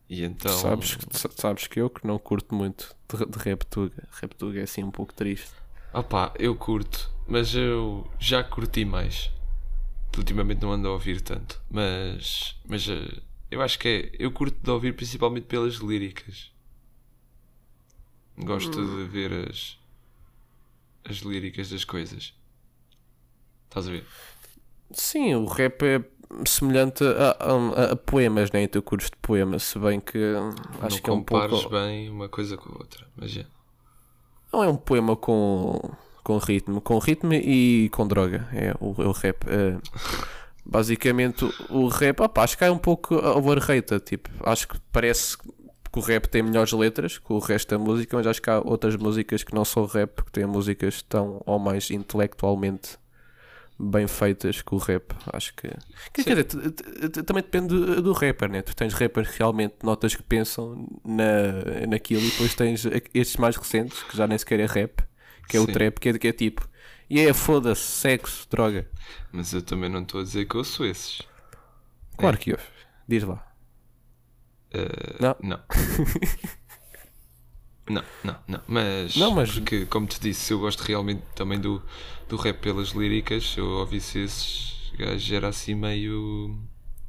E 0.08 0.24
então. 0.24 0.52
sabes, 0.58 0.98
sabes 1.36 1.66
que 1.68 1.80
eu 1.80 1.88
que 1.88 2.06
não 2.06 2.18
curto 2.18 2.54
muito 2.54 2.94
de, 3.08 3.24
de 3.26 3.38
Reptuga. 3.38 4.08
Reptuga 4.20 4.60
é 4.60 4.64
assim 4.64 4.82
um 4.82 4.90
pouco 4.90 5.14
triste. 5.14 5.52
Opá, 5.92 6.32
eu 6.38 6.54
curto, 6.54 7.10
mas 7.26 7.54
eu 7.54 8.08
já 8.18 8.42
curti 8.44 8.84
mais. 8.84 9.30
Ultimamente 10.18 10.60
não 10.62 10.72
ando 10.72 10.88
a 10.88 10.92
ouvir 10.92 11.20
tanto, 11.20 11.60
mas, 11.70 12.56
mas 12.68 12.86
eh, 12.88 13.22
eu 13.50 13.62
acho 13.62 13.78
que 13.78 13.88
é. 13.88 14.10
Eu 14.18 14.30
curto 14.32 14.58
de 14.62 14.70
ouvir 14.70 14.94
principalmente 14.94 15.44
pelas 15.46 15.76
líricas. 15.76 16.52
Gosto 18.38 18.80
de 18.84 19.04
ver 19.08 19.48
as, 19.50 19.78
as 21.04 21.18
líricas 21.18 21.70
das 21.70 21.84
coisas. 21.84 22.34
Estás 23.68 23.86
a 23.86 23.90
ver? 23.90 24.04
Sim, 24.92 25.34
o 25.34 25.46
rap 25.46 25.82
é 25.84 26.04
semelhante 26.46 27.04
a, 27.04 27.30
a- 27.30 27.92
a 27.92 27.96
poemas, 27.96 28.50
né? 28.50 28.62
E 28.64 28.68
tu 28.68 28.82
curtes 28.82 29.10
de 29.10 29.16
poemas, 29.18 29.62
se 29.62 29.78
bem 29.78 30.00
que 30.00 30.18
acho 30.80 30.96
não 30.96 31.02
que 31.02 31.10
é 31.10 31.12
um 31.12 31.22
compares 31.22 31.50
pouco. 31.50 31.70
bem 31.70 32.08
uma 32.10 32.28
coisa 32.28 32.56
com 32.56 32.70
a 32.70 32.78
outra, 32.78 33.06
mas 33.16 33.36
é. 33.36 33.46
Não 34.52 34.64
é 34.64 34.68
um 34.68 34.76
poema 34.76 35.16
com, 35.16 35.78
com 36.22 36.38
ritmo, 36.38 36.80
com 36.80 36.98
ritmo 36.98 37.34
e 37.34 37.88
com 37.90 38.06
droga. 38.06 38.48
É 38.52 38.74
o, 38.80 38.94
é 39.02 39.06
o 39.06 39.12
rap. 39.12 39.44
É, 39.48 39.76
basicamente, 40.64 41.44
o 41.68 41.88
rap, 41.88 42.20
opa, 42.20 42.42
acho 42.42 42.56
que 42.56 42.64
é 42.64 42.70
um 42.70 42.78
pouco 42.78 43.14
overrated. 43.14 44.00
Tipo, 44.00 44.30
acho 44.44 44.68
que 44.68 44.78
parece 44.92 45.36
que 45.38 45.98
o 45.98 46.00
rap 46.00 46.26
tem 46.28 46.42
melhores 46.42 46.72
letras 46.72 47.18
que 47.18 47.32
o 47.32 47.38
resto 47.38 47.70
da 47.70 47.78
música, 47.78 48.16
mas 48.16 48.26
acho 48.26 48.40
que 48.40 48.50
há 48.50 48.60
outras 48.60 48.96
músicas 48.96 49.42
que 49.42 49.54
não 49.54 49.64
são 49.64 49.86
rap, 49.86 50.22
que 50.22 50.30
têm 50.30 50.46
músicas 50.46 51.02
tão 51.02 51.42
ou 51.44 51.58
mais 51.58 51.90
intelectualmente 51.90 52.98
bem 53.80 54.06
feitas 54.06 54.60
que 54.60 54.74
o 54.74 54.78
rap. 54.78 55.14
Acho 55.32 55.54
que. 55.54 55.68
Quer 56.12 56.42
dizer, 56.42 56.44
também 57.24 57.42
depende 57.42 57.68
do, 57.68 58.02
do 58.02 58.12
rapper, 58.12 58.50
né? 58.50 58.62
Tu 58.62 58.76
tens 58.76 58.92
rappers 58.92 59.28
que 59.30 59.38
realmente 59.38 59.76
notas 59.82 60.14
que 60.14 60.22
pensam 60.22 60.86
na, 61.04 61.86
naquilo 61.88 62.22
e 62.22 62.30
depois 62.30 62.54
tens 62.54 62.84
estes 63.14 63.36
mais 63.36 63.56
recentes, 63.56 64.02
que 64.02 64.16
já 64.16 64.26
nem 64.26 64.36
sequer 64.36 64.60
é 64.60 64.66
rap, 64.66 65.02
que 65.50 65.56
é 65.56 65.60
o 65.60 65.66
Sim. 65.66 65.72
trap, 65.72 65.98
que 65.98 66.08
é, 66.08 66.18
que 66.18 66.28
é 66.28 66.32
tipo. 66.32 66.68
E 67.08 67.20
é 67.20 67.32
foda-se, 67.34 67.82
sexo, 67.82 68.46
droga. 68.48 68.88
Mas 69.32 69.52
eu 69.52 69.62
também 69.62 69.90
não 69.90 70.02
estou 70.02 70.20
a 70.20 70.24
dizer 70.24 70.46
que 70.46 70.54
eu 70.54 70.64
sou 70.64 70.86
esses. 70.86 71.22
Claro 72.16 72.38
que 72.38 72.52
ouve. 72.52 72.62
Diz 73.08 73.24
lá. 73.24 73.44
Eh, 74.72 75.16
Não. 75.20 75.36
Não. 75.42 75.60
não, 77.88 78.04
não, 78.22 78.36
não. 78.46 78.62
Mas, 78.68 79.16
Não, 79.16 79.30
mas- 79.32 79.50
porque, 79.52 79.86
como 79.86 80.06
te 80.06 80.20
disse, 80.20 80.52
eu 80.52 80.60
gosto 80.60 80.80
realmente 80.82 81.22
também 81.34 81.58
do, 81.58 81.82
do 82.28 82.36
rap 82.36 82.60
pelas 82.60 82.88
líricas. 82.90 83.54
Eu 83.56 83.66
ouvisse 83.66 84.20
esses 84.20 84.92
gajos 84.96 85.32
era 85.32 85.48
assim 85.48 85.74
meio 85.74 86.56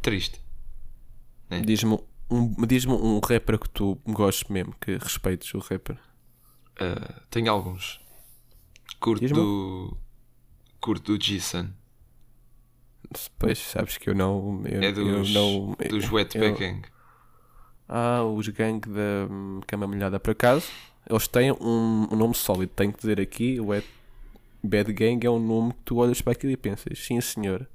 triste. 0.02 0.42
Diz-me 1.66 2.00
um, 2.30 2.66
diz 2.66 2.86
um 2.86 3.20
rapper 3.20 3.60
que 3.60 3.70
tu 3.70 4.00
gostes 4.08 4.50
mesmo, 4.50 4.74
que 4.80 4.98
respeites 4.98 5.54
o 5.54 5.60
rapper. 5.60 6.00
Eh, 6.80 7.14
tenho 7.30 7.52
alguns. 7.52 8.00
Curto 9.02 9.28
do. 9.34 9.98
Curto 10.80 11.18
do 11.18 11.24
G-Sun. 11.24 11.70
Pois, 13.38 13.58
sabes 13.58 13.98
que 13.98 14.10
eu 14.10 14.16
não. 14.16 14.62
Eu, 14.64 14.82
É 14.82 14.92
dos, 14.92 15.34
eu 15.34 15.34
não 15.34 15.76
dos 15.90 16.08
Gang. 16.08 16.84
Ah, 17.90 18.24
os 18.24 18.48
gangue 18.48 18.88
da 18.88 19.28
Cama 19.68 19.88
Molhada. 19.88 20.20
Por 20.20 20.32
acaso, 20.32 20.68
eles 21.10 21.28
têm 21.28 21.52
um, 21.52 22.08
um 22.12 22.16
nome 22.16 22.36
sólido. 22.36 22.72
Tenho 22.76 22.94
que 22.94 23.00
dizer 23.00 23.20
aqui: 23.20 23.60
o 23.60 23.68
Wet 23.68 23.88
Bad 24.64 24.94
Gang 24.94 25.26
é 25.26 25.30
um 25.30 25.40
nome 25.40 25.74
que 25.74 25.80
tu 25.84 25.98
olhas 25.98 26.22
para 26.22 26.34
aquilo 26.34 26.54
e 26.54 26.58
pensas, 26.58 27.00
sim 27.00 27.20
senhor. 27.20 27.68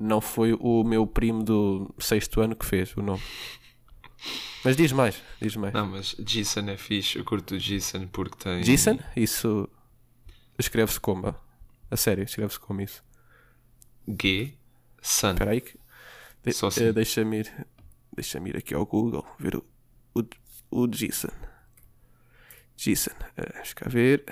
Não 0.00 0.20
foi 0.20 0.54
o 0.54 0.82
meu 0.82 1.06
primo 1.06 1.44
do 1.44 1.94
sexto 1.98 2.40
ano 2.40 2.56
que 2.56 2.64
fez 2.64 2.96
o 2.96 3.02
nome. 3.02 3.22
Mas 4.64 4.76
diz 4.76 4.90
mais, 4.92 5.22
diz 5.40 5.54
mais. 5.56 5.74
Não, 5.74 5.86
mas 5.86 6.16
G-Sun 6.26 6.70
é 6.70 6.76
fixe. 6.78 7.18
Eu 7.18 7.24
curto 7.24 7.54
o 7.54 7.58
G-Sun 7.58 8.08
porque 8.08 8.36
tem. 8.42 8.62
Jason? 8.62 8.98
Isso 9.14 9.68
escreve-se 10.58 11.00
como? 11.00 11.34
A 11.90 11.96
sério, 11.96 12.24
escreve-se 12.24 12.58
como 12.60 12.80
isso. 12.80 13.02
G, 14.06 14.54
Sun. 15.02 15.32
Espera 15.32 15.50
aí. 15.50 15.60
que- 15.60 15.78
de- 16.42 16.50
assim. 16.66 16.84
eh, 16.84 16.92
Deixa-me 16.92 17.38
ir. 17.40 17.66
Deixa-me 18.14 18.50
ir 18.50 18.56
aqui 18.56 18.74
ao 18.74 18.86
Google 18.86 19.26
ver 19.38 19.56
o, 19.56 19.64
o, 20.14 20.22
o 20.70 20.86
Jason. 20.86 21.28
Jason. 22.76 23.10
eh, 23.36 23.50
Vamos 23.54 23.72
cá 23.74 23.88
ver. 23.88 24.24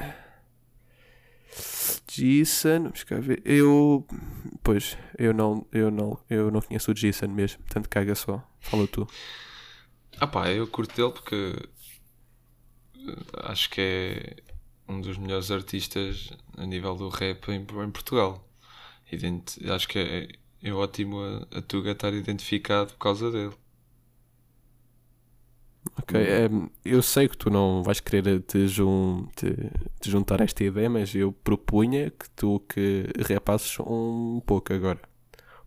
Jason. 2.09 2.83
Vamos 2.85 3.05
cá 3.05 3.17
ver. 3.21 3.43
Eu. 3.45 4.07
Pois, 4.63 4.97
eu 5.19 5.33
não, 5.35 5.67
eu 5.73 5.91
não, 5.91 6.19
eu 6.29 6.51
não 6.51 6.61
conheço 6.61 6.91
o 6.91 6.95
Jason 6.95 7.29
mesmo. 7.29 7.63
Portanto, 7.65 7.89
caga 7.89 8.15
só. 8.15 8.47
Fala 8.61 8.87
tu. 8.87 9.07
Ah 10.21 10.27
pá, 10.27 10.51
eu 10.51 10.67
curto 10.69 10.95
dele 10.95 11.11
porque 11.13 11.57
eh, 12.97 13.17
acho 13.45 13.69
que 13.71 13.81
é 13.81 14.37
um 14.93 15.01
dos 15.01 15.19
melhores 15.19 15.51
artistas 15.51 16.31
a 16.57 16.67
nível 16.67 16.95
do 16.97 17.09
rap 17.09 17.49
em, 17.51 17.61
em 17.63 17.91
Portugal. 17.91 18.47
Ident- 19.13 19.59
acho 19.71 19.89
que 19.89 19.99
é, 20.01 20.29
é 20.69 20.73
ótimo 20.73 21.21
a, 21.21 21.59
a 21.59 21.63
Tuga 21.63 21.93
estar 21.93 22.13
identificado 22.15 22.93
por 22.95 22.99
causa 22.99 23.31
dele. 23.31 23.55
Ok, 25.99 26.15
em, 26.17 26.71
eu 26.85 27.03
sei 27.03 27.29
que 27.29 27.37
tu 27.37 27.51
não 27.51 27.83
vais 27.83 28.01
querer 28.01 28.41
te, 28.43 28.67
jun- 28.69 29.27
te- 29.37 29.71
te 30.01 30.11
juntar 30.11 30.41
a 30.41 30.45
esta 30.45 30.63
ideia, 30.65 30.89
mas 30.89 31.15
eu 31.15 31.33
propunha 31.33 32.11
que 32.11 32.31
tu 32.31 32.61
que 32.61 33.07
repasses 33.27 33.79
um 33.81 34.41
pouco 34.47 34.73
agora. 34.73 35.01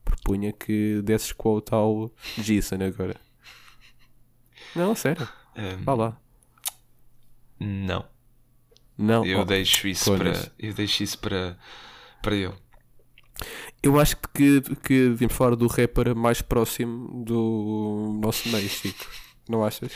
Propunha 0.05 0.53
que 0.53 1.01
desses 1.03 1.31
quote 1.33 1.73
ao 1.75 2.11
Jason 2.37 2.77
agora. 2.83 3.15
Não, 4.75 4.93
sério, 4.95 5.27
Ehm, 5.55 5.85
vá 5.85 5.93
lá. 5.95 6.21
não, 7.59 8.05
Não, 8.97 9.25
eu 9.25 9.39
oh, 9.39 9.45
deixo 9.45 9.87
isso 9.87 10.15
para 10.17 10.51
eu 10.59 10.73
deixo 10.73 11.03
isso 11.03 11.17
para 11.19 11.57
para 12.21 12.35
ele. 12.35 12.53
eu 13.83 13.99
acho 13.99 14.15
que, 14.33 14.61
que 14.83 15.09
devíamos 15.09 15.35
falar 15.35 15.55
do 15.55 15.67
rapper 15.67 16.15
mais 16.15 16.41
próximo 16.41 17.23
do 17.23 18.17
nosso 18.21 18.47
meio, 18.49 18.67
Chico. 18.69 19.05
Não 19.49 19.63
achas? 19.63 19.91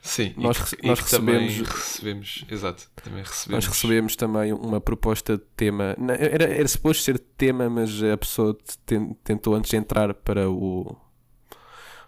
Sim, 0.00 0.34
e 0.36 0.40
Nós 0.42 0.58
que- 0.74 0.76
e 0.84 0.86
nós 0.86 1.10
também 1.10 1.48
recebemos- 1.48 1.68
recebemos, 1.70 2.44
exato, 2.50 2.88
também 3.02 3.22
recebemos. 3.22 3.64
Nós 3.64 3.74
recebemos 3.74 4.16
também 4.16 4.52
uma 4.52 4.78
proposta 4.80 5.38
de 5.38 5.44
tema. 5.56 5.96
Não, 5.98 6.12
Era, 6.14 6.44
era 6.44 6.68
suposto 6.68 7.02
ser 7.02 7.18
tema, 7.18 7.70
mas 7.70 8.02
a 8.02 8.16
pessoa 8.18 8.56
ten- 8.84 9.14
tentou 9.24 9.54
antes 9.54 9.70
de 9.70 9.76
entrar 9.78 10.12
para 10.12 10.48
o 10.50 10.94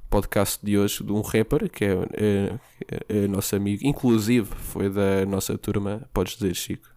podcast 0.08 0.64
de 0.64 0.78
hoje 0.78 1.02
de 1.04 1.12
um 1.12 1.20
rapper 1.20 1.70
que 1.70 1.84
é, 1.84 1.92
é, 2.14 2.58
é- 2.88 3.25
é 3.25 3.28
nosso 3.28 3.54
amigo, 3.56 3.86
inclusive 3.86 4.48
foi 4.54 4.88
da 4.90 5.25
nossa 5.26 5.56
turma. 5.58 6.08
Podes 6.12 6.36
dizer, 6.36 6.54
Chico, 6.54 6.88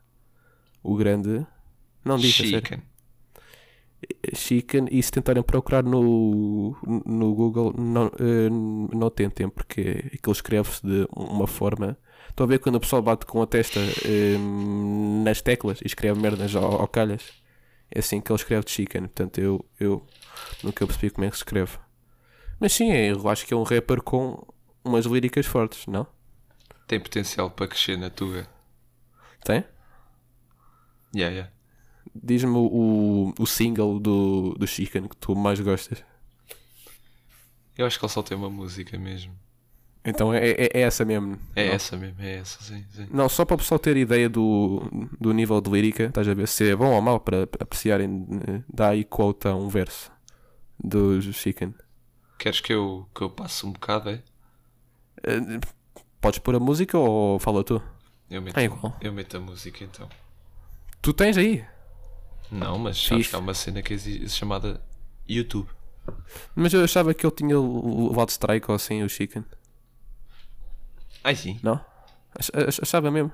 o 0.83 0.95
grande. 0.95 1.45
Não 2.05 2.17
sério. 2.19 2.51
Chicken. 2.51 2.81
Chicken 4.33 4.87
e 4.91 5.03
se 5.03 5.11
tentarem 5.11 5.43
procurar 5.43 5.83
no, 5.83 6.75
no 7.05 7.35
Google 7.35 7.73
não, 7.77 8.05
eh, 8.17 8.49
não 8.95 9.09
tentem 9.09 9.49
porque 9.49 10.05
aquilo 10.13 10.31
escreve-se 10.31 10.81
de 10.85 11.05
uma 11.13 11.45
forma 11.45 11.97
estão 12.29 12.45
a 12.45 12.47
ver 12.47 12.59
quando 12.59 12.75
o 12.75 12.79
pessoal 12.79 13.01
bate 13.01 13.25
com 13.25 13.41
a 13.41 13.45
testa 13.45 13.77
eh, 14.05 14.37
nas 15.25 15.41
teclas 15.41 15.81
e 15.81 15.87
escreve 15.87 16.17
merdas 16.17 16.55
ao, 16.55 16.79
ao 16.81 16.87
calhas 16.87 17.23
é 17.91 17.99
assim 17.99 18.21
que 18.21 18.31
ele 18.31 18.39
escreve 18.39 18.63
de 18.63 18.71
Chicken 18.71 19.01
portanto 19.01 19.37
eu, 19.39 19.65
eu 19.77 20.01
nunca 20.63 20.87
percebi 20.87 21.09
como 21.09 21.25
é 21.25 21.29
que 21.29 21.35
se 21.35 21.41
escreve 21.41 21.71
mas 22.59 22.73
sim, 22.73 22.91
eu 22.91 23.27
acho 23.29 23.45
que 23.45 23.53
é 23.53 23.57
um 23.57 23.63
rapper 23.63 24.01
com 24.01 24.45
umas 24.83 25.05
líricas 25.05 25.45
fortes, 25.45 25.87
não? 25.87 26.05
Tem 26.87 26.99
potencial 26.99 27.49
para 27.51 27.67
crescer 27.67 27.97
na 27.97 28.09
Tuga. 28.09 28.47
Tem? 29.43 29.63
Yeah, 31.15 31.35
yeah. 31.35 31.51
Diz-me 32.15 32.57
o, 32.57 33.33
o 33.37 33.45
single 33.45 33.99
do, 33.99 34.55
do 34.57 34.67
Chicken 34.67 35.07
que 35.07 35.15
tu 35.17 35.35
mais 35.35 35.59
gostas. 35.59 36.03
Eu 37.77 37.85
acho 37.85 37.97
que 37.97 38.05
ele 38.05 38.11
só 38.11 38.21
tem 38.21 38.35
uma 38.37 38.49
música 38.49 38.97
mesmo. 38.97 39.33
Então 40.03 40.33
é, 40.33 40.49
é, 40.49 40.69
é 40.73 40.81
essa 40.81 41.05
mesmo. 41.05 41.37
É 41.55 41.67
não? 41.67 41.73
essa 41.73 41.97
mesmo, 41.97 42.21
é 42.21 42.37
essa, 42.37 42.63
sim, 42.63 42.83
sim. 42.89 43.07
Não, 43.11 43.29
só 43.29 43.45
para 43.45 43.55
o 43.55 43.57
pessoal 43.57 43.77
ter 43.77 43.95
ideia 43.97 44.29
do, 44.29 44.81
do 45.19 45.33
nível 45.33 45.59
de 45.61 45.69
lírica, 45.69 46.05
estás 46.05 46.27
a 46.27 46.33
ver 46.33 46.47
se 46.47 46.69
é 46.69 46.75
bom 46.75 46.93
ou 46.93 47.01
mau 47.01 47.19
para 47.19 47.43
apreciarem, 47.43 48.27
eh, 48.47 48.61
dá 48.73 48.89
aí 48.89 49.03
quote 49.03 49.47
a 49.47 49.55
um 49.55 49.67
verso 49.67 50.11
do 50.81 51.21
Chicken. 51.21 51.73
Queres 52.39 52.59
que 52.61 52.73
eu, 52.73 53.07
que 53.13 53.21
eu 53.21 53.29
passe 53.29 53.65
um 53.65 53.71
bocado, 53.73 54.09
é? 54.09 54.23
Eh, 55.23 55.59
Podes 56.19 56.39
pôr 56.39 56.55
a 56.55 56.59
música 56.59 56.97
ou 56.97 57.37
fala 57.39 57.63
tu? 57.63 57.81
Eu 58.29 58.41
meto, 58.41 58.57
É 58.59 58.67
eu 59.01 59.13
meto 59.13 59.37
a 59.37 59.39
música 59.39 59.83
então. 59.83 60.09
Tu 61.01 61.13
tens 61.13 61.37
aí, 61.37 61.65
Não, 62.51 62.77
mas 62.79 62.97
sabes 62.97 63.25
Fixe. 63.25 63.29
que 63.29 63.35
há 63.35 63.39
uma 63.39 63.53
cena 63.53 63.81
que 63.83 63.93
existe 63.93 64.29
chamada 64.29 64.81
YouTube. 65.27 65.69
mas 66.55 66.73
eu 66.73 66.83
achava 66.83 67.13
que 67.13 67.25
ele 67.25 67.35
tinha 67.35 67.57
levado 67.59 68.29
strike 68.29 68.69
ou 68.71 68.75
assim, 68.75 69.03
o 69.03 69.09
Chicken. 69.09 69.45
Ai 71.23 71.35
sim. 71.35 71.59
Não? 71.61 71.75
Ach- 72.37 72.51
ach- 72.67 72.79
Achava 72.81 73.11
mesmo. 73.11 73.31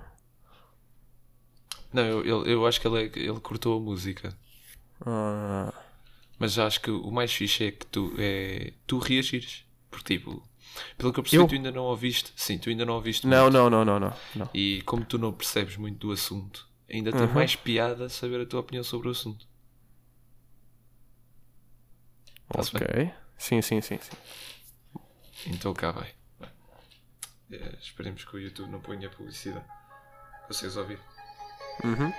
Não, 1.94 2.04
eu, 2.04 2.26
eu, 2.26 2.46
eu 2.46 2.68
acho 2.68 2.82
que 2.82 2.88
ele, 2.88 3.04
é- 3.06 3.20
ele 3.20 3.40
cortou 3.40 3.78
a 3.78 3.82
música. 3.82 4.36
Ah, 5.06 5.74
Mas 6.38 6.60
acho 6.60 6.82
que 6.82 6.92
o 6.92 7.12
mais 7.12 7.32
fixe 7.34 7.65
é 7.68 7.72
que 7.72 7.86
tu, 7.86 8.13
é, 8.18 8.74
tu 8.86 8.98
reagires. 9.00 9.65
Porque 9.89 10.18
tipo, 10.18 10.46
pelo 10.98 11.13
que 11.13 11.20
eu 11.20 11.24
percebi, 11.24 11.42
Eu? 11.44 11.48
tu 11.48 11.56
ainda 11.56 11.72
não 11.72 11.84
ouviste. 11.84 12.34
Sim, 12.36 12.58
tu 12.58 12.70
ainda 12.70 12.86
não 12.86 12.96
ouviste 12.96 13.25
não, 13.25 13.44
muito. 13.44 13.54
não, 13.54 13.70
não, 13.70 13.86
não, 13.86 14.00
não, 14.00 14.13
não. 14.36 14.50
E 14.54 14.82
como 14.86 15.06
tu 15.06 15.18
não 15.18 15.32
percebes 15.32 15.77
muito 15.77 16.08
do 16.08 16.12
assunto, 16.12 16.68
ainda 16.92 17.12
tem 17.12 17.22
Uhum. 17.22 17.34
mais 17.34 17.56
piada 17.56 18.10
saber 18.10 18.42
a 18.42 18.46
tua 18.46 18.60
opinião 18.60 18.84
sobre 18.84 19.08
o 19.08 19.12
assunto. 19.12 19.48
Ok. 22.50 23.12
Sim, 23.38 23.62
sim, 23.62 23.82
sim, 23.82 24.00
sim. 24.00 24.18
Então 25.48 25.74
cá 25.74 25.92
vai. 25.92 26.13
É, 27.51 27.75
esperemos 27.80 28.24
que 28.25 28.36
o 28.36 28.39
YouTube 28.39 28.70
não 28.72 28.80
ponha 28.82 29.10
publicidade. 29.10 29.65
Vocês 30.48 30.75
ouvir? 30.77 31.00
Uhum. 31.84 32.12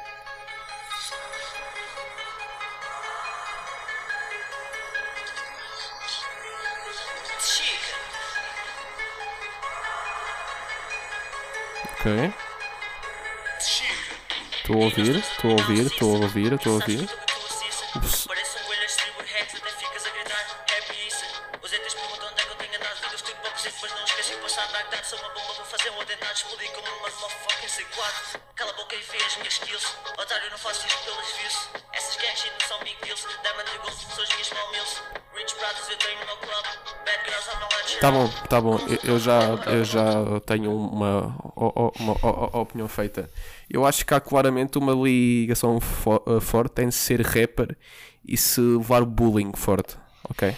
Minhas 34.37 34.47
small 34.47 34.71
meals. 34.73 35.03
Rich 35.35 35.55
brothers, 35.57 35.89
eu 35.89 35.97
tenho 35.99 36.21
no 36.21 36.37
club. 36.37 36.65
Bad 37.05 37.21
girls, 37.25 37.49
I'm 37.49 37.61
not 37.61 37.75
letting 37.75 38.01
Tá 38.01 38.11
bom, 38.11 38.29
tá 38.49 38.61
bom. 38.61 38.79
Eu 39.05 39.19
já, 39.19 39.41
eu 39.67 39.85
já 39.85 40.41
tenho 40.47 40.75
uma, 40.75 41.35
o- 41.57 42.61
opinião 42.61 42.89
feita. 42.89 43.31
Eu 43.69 43.85
acho 43.87 44.05
que 44.05 44.15
há 44.15 44.21
claramente 44.21 44.79
uma 44.79 44.93
ligação 44.93 45.81
fo- 45.81 46.23
eh, 46.27 46.41
forte 46.41 46.83
em 46.83 46.91
ser 46.91 47.21
rapper 47.23 47.77
e 48.25 48.37
se 48.37 48.61
levar 48.61 49.05
bullying 49.05 49.53
forte, 49.55 49.97
ok? 50.29 50.55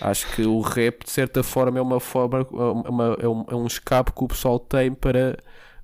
Acho 0.00 0.26
que 0.34 0.42
o 0.42 0.60
rap, 0.60 1.04
de 1.04 1.10
certa 1.10 1.42
forma, 1.42 1.78
é 1.78 1.82
uma 1.82 2.00
forma, 2.00 2.46
uma- 2.50 3.16
é, 3.20 3.28
um, 3.28 3.44
é 3.48 3.54
um 3.54 3.66
escape 3.66 4.12
que 4.12 4.24
o 4.24 4.28
pessoal 4.28 4.58
tem 4.58 4.92
para, 4.92 5.38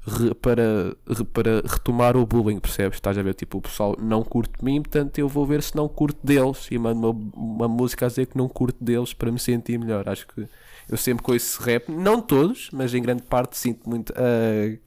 re- 0.05 0.35
para, 0.35 0.97
re- 1.09 1.25
para 1.33 1.61
retomar 1.65 2.17
o 2.17 2.27
bullying, 2.27 2.59
percebes? 2.59 2.97
Estás 2.97 3.17
a 3.17 3.23
ver? 3.23 3.35
Tipo, 3.35 3.59
o 3.59 3.63
pessoal 3.63 3.95
não 3.99 4.25
curte 4.25 4.53
mim, 4.65 4.83
portanto 4.83 5.19
eu 5.19 5.29
vou 5.29 5.47
ver 5.47 5.63
se 5.63 5.77
não 5.77 5.89
curto 5.89 6.19
deles 6.27 6.67
e 6.71 6.79
mando 6.79 7.11
uma, 7.11 7.11
uma 7.37 7.69
música 7.69 8.07
a 8.07 8.09
dizer 8.09 8.27
que 8.27 8.37
não 8.37 8.49
curto 8.49 8.83
deles 8.83 9.13
para 9.15 9.31
me 9.31 9.39
sentir 9.39 9.79
melhor. 9.79 10.09
Acho 10.09 10.27
que 10.27 10.49
eu 10.89 10.97
sempre 10.97 11.23
com 11.23 11.35
esse 11.35 11.61
rap, 11.63 11.91
não 11.91 12.21
todos, 12.21 12.71
mas 12.73 12.95
em 12.95 13.03
grande 13.03 13.23
parte 13.23 13.57
sinto 13.59 13.89
muito 13.89 14.13
ah, 14.17 14.79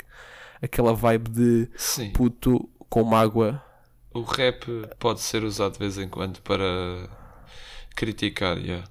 aquela 0.61 0.93
vibe 0.93 1.29
de 1.29 1.69
Sim. 1.75 2.11
puto 2.11 2.69
com 2.89 3.03
mágoa. 3.03 3.63
O 4.13 4.21
rap 4.23 4.65
pode 4.99 5.21
ser 5.21 5.43
usado 5.43 5.73
de 5.73 5.79
vez 5.79 5.97
em 5.97 6.09
quando 6.09 6.41
para 6.41 7.09
criticar, 7.95 8.57
yeah. 8.57 8.85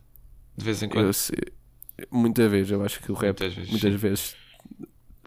De 0.57 0.64
vez 0.64 0.83
em 0.83 0.88
quando. 0.88 1.07
Eu 1.07 2.11
muitas 2.11 2.50
vezes 2.50 2.71
eu 2.73 2.83
acho 2.83 3.00
que 3.00 3.12
o 3.12 3.14
rap 3.14 3.38
Muitas 3.40 3.55
vezes, 3.55 3.71
muitas 3.71 3.95
vezes 4.00 4.37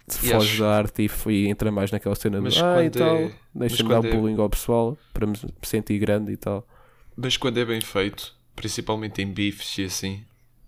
E 0.10 0.14
foge 0.14 0.36
acho- 0.36 0.60
da 0.64 0.76
arte 0.76 1.04
e, 1.04 1.08
foi, 1.08 1.46
entra 1.48 1.72
mais 1.72 1.92
naquela 1.92 2.16
cena 2.16 2.42
Mas 2.42 2.56
de 2.56 2.64
ah, 2.64 2.84
e 2.84 2.90
quando 2.90 2.98
tal, 3.00 3.16
é- 3.18 3.32
deixa-me 3.54 3.90
dar 3.90 4.04
é- 4.04 4.12
bullying 4.12 4.40
ao 4.40 4.50
pessoal 4.50 4.98
para 5.14 5.28
me 5.28 5.36
sentir 5.62 6.00
grande 6.00 6.32
e 6.32 6.38
tal. 6.38 6.68
Mas 7.16 7.38
quando 7.38 7.60
é 7.60 7.66
bem 7.66 7.80
feito, 7.80 8.36
principalmente 8.56 9.22
em 9.22 9.32
bifes 9.32 9.78
e 9.78 9.84
assim, 9.86 10.26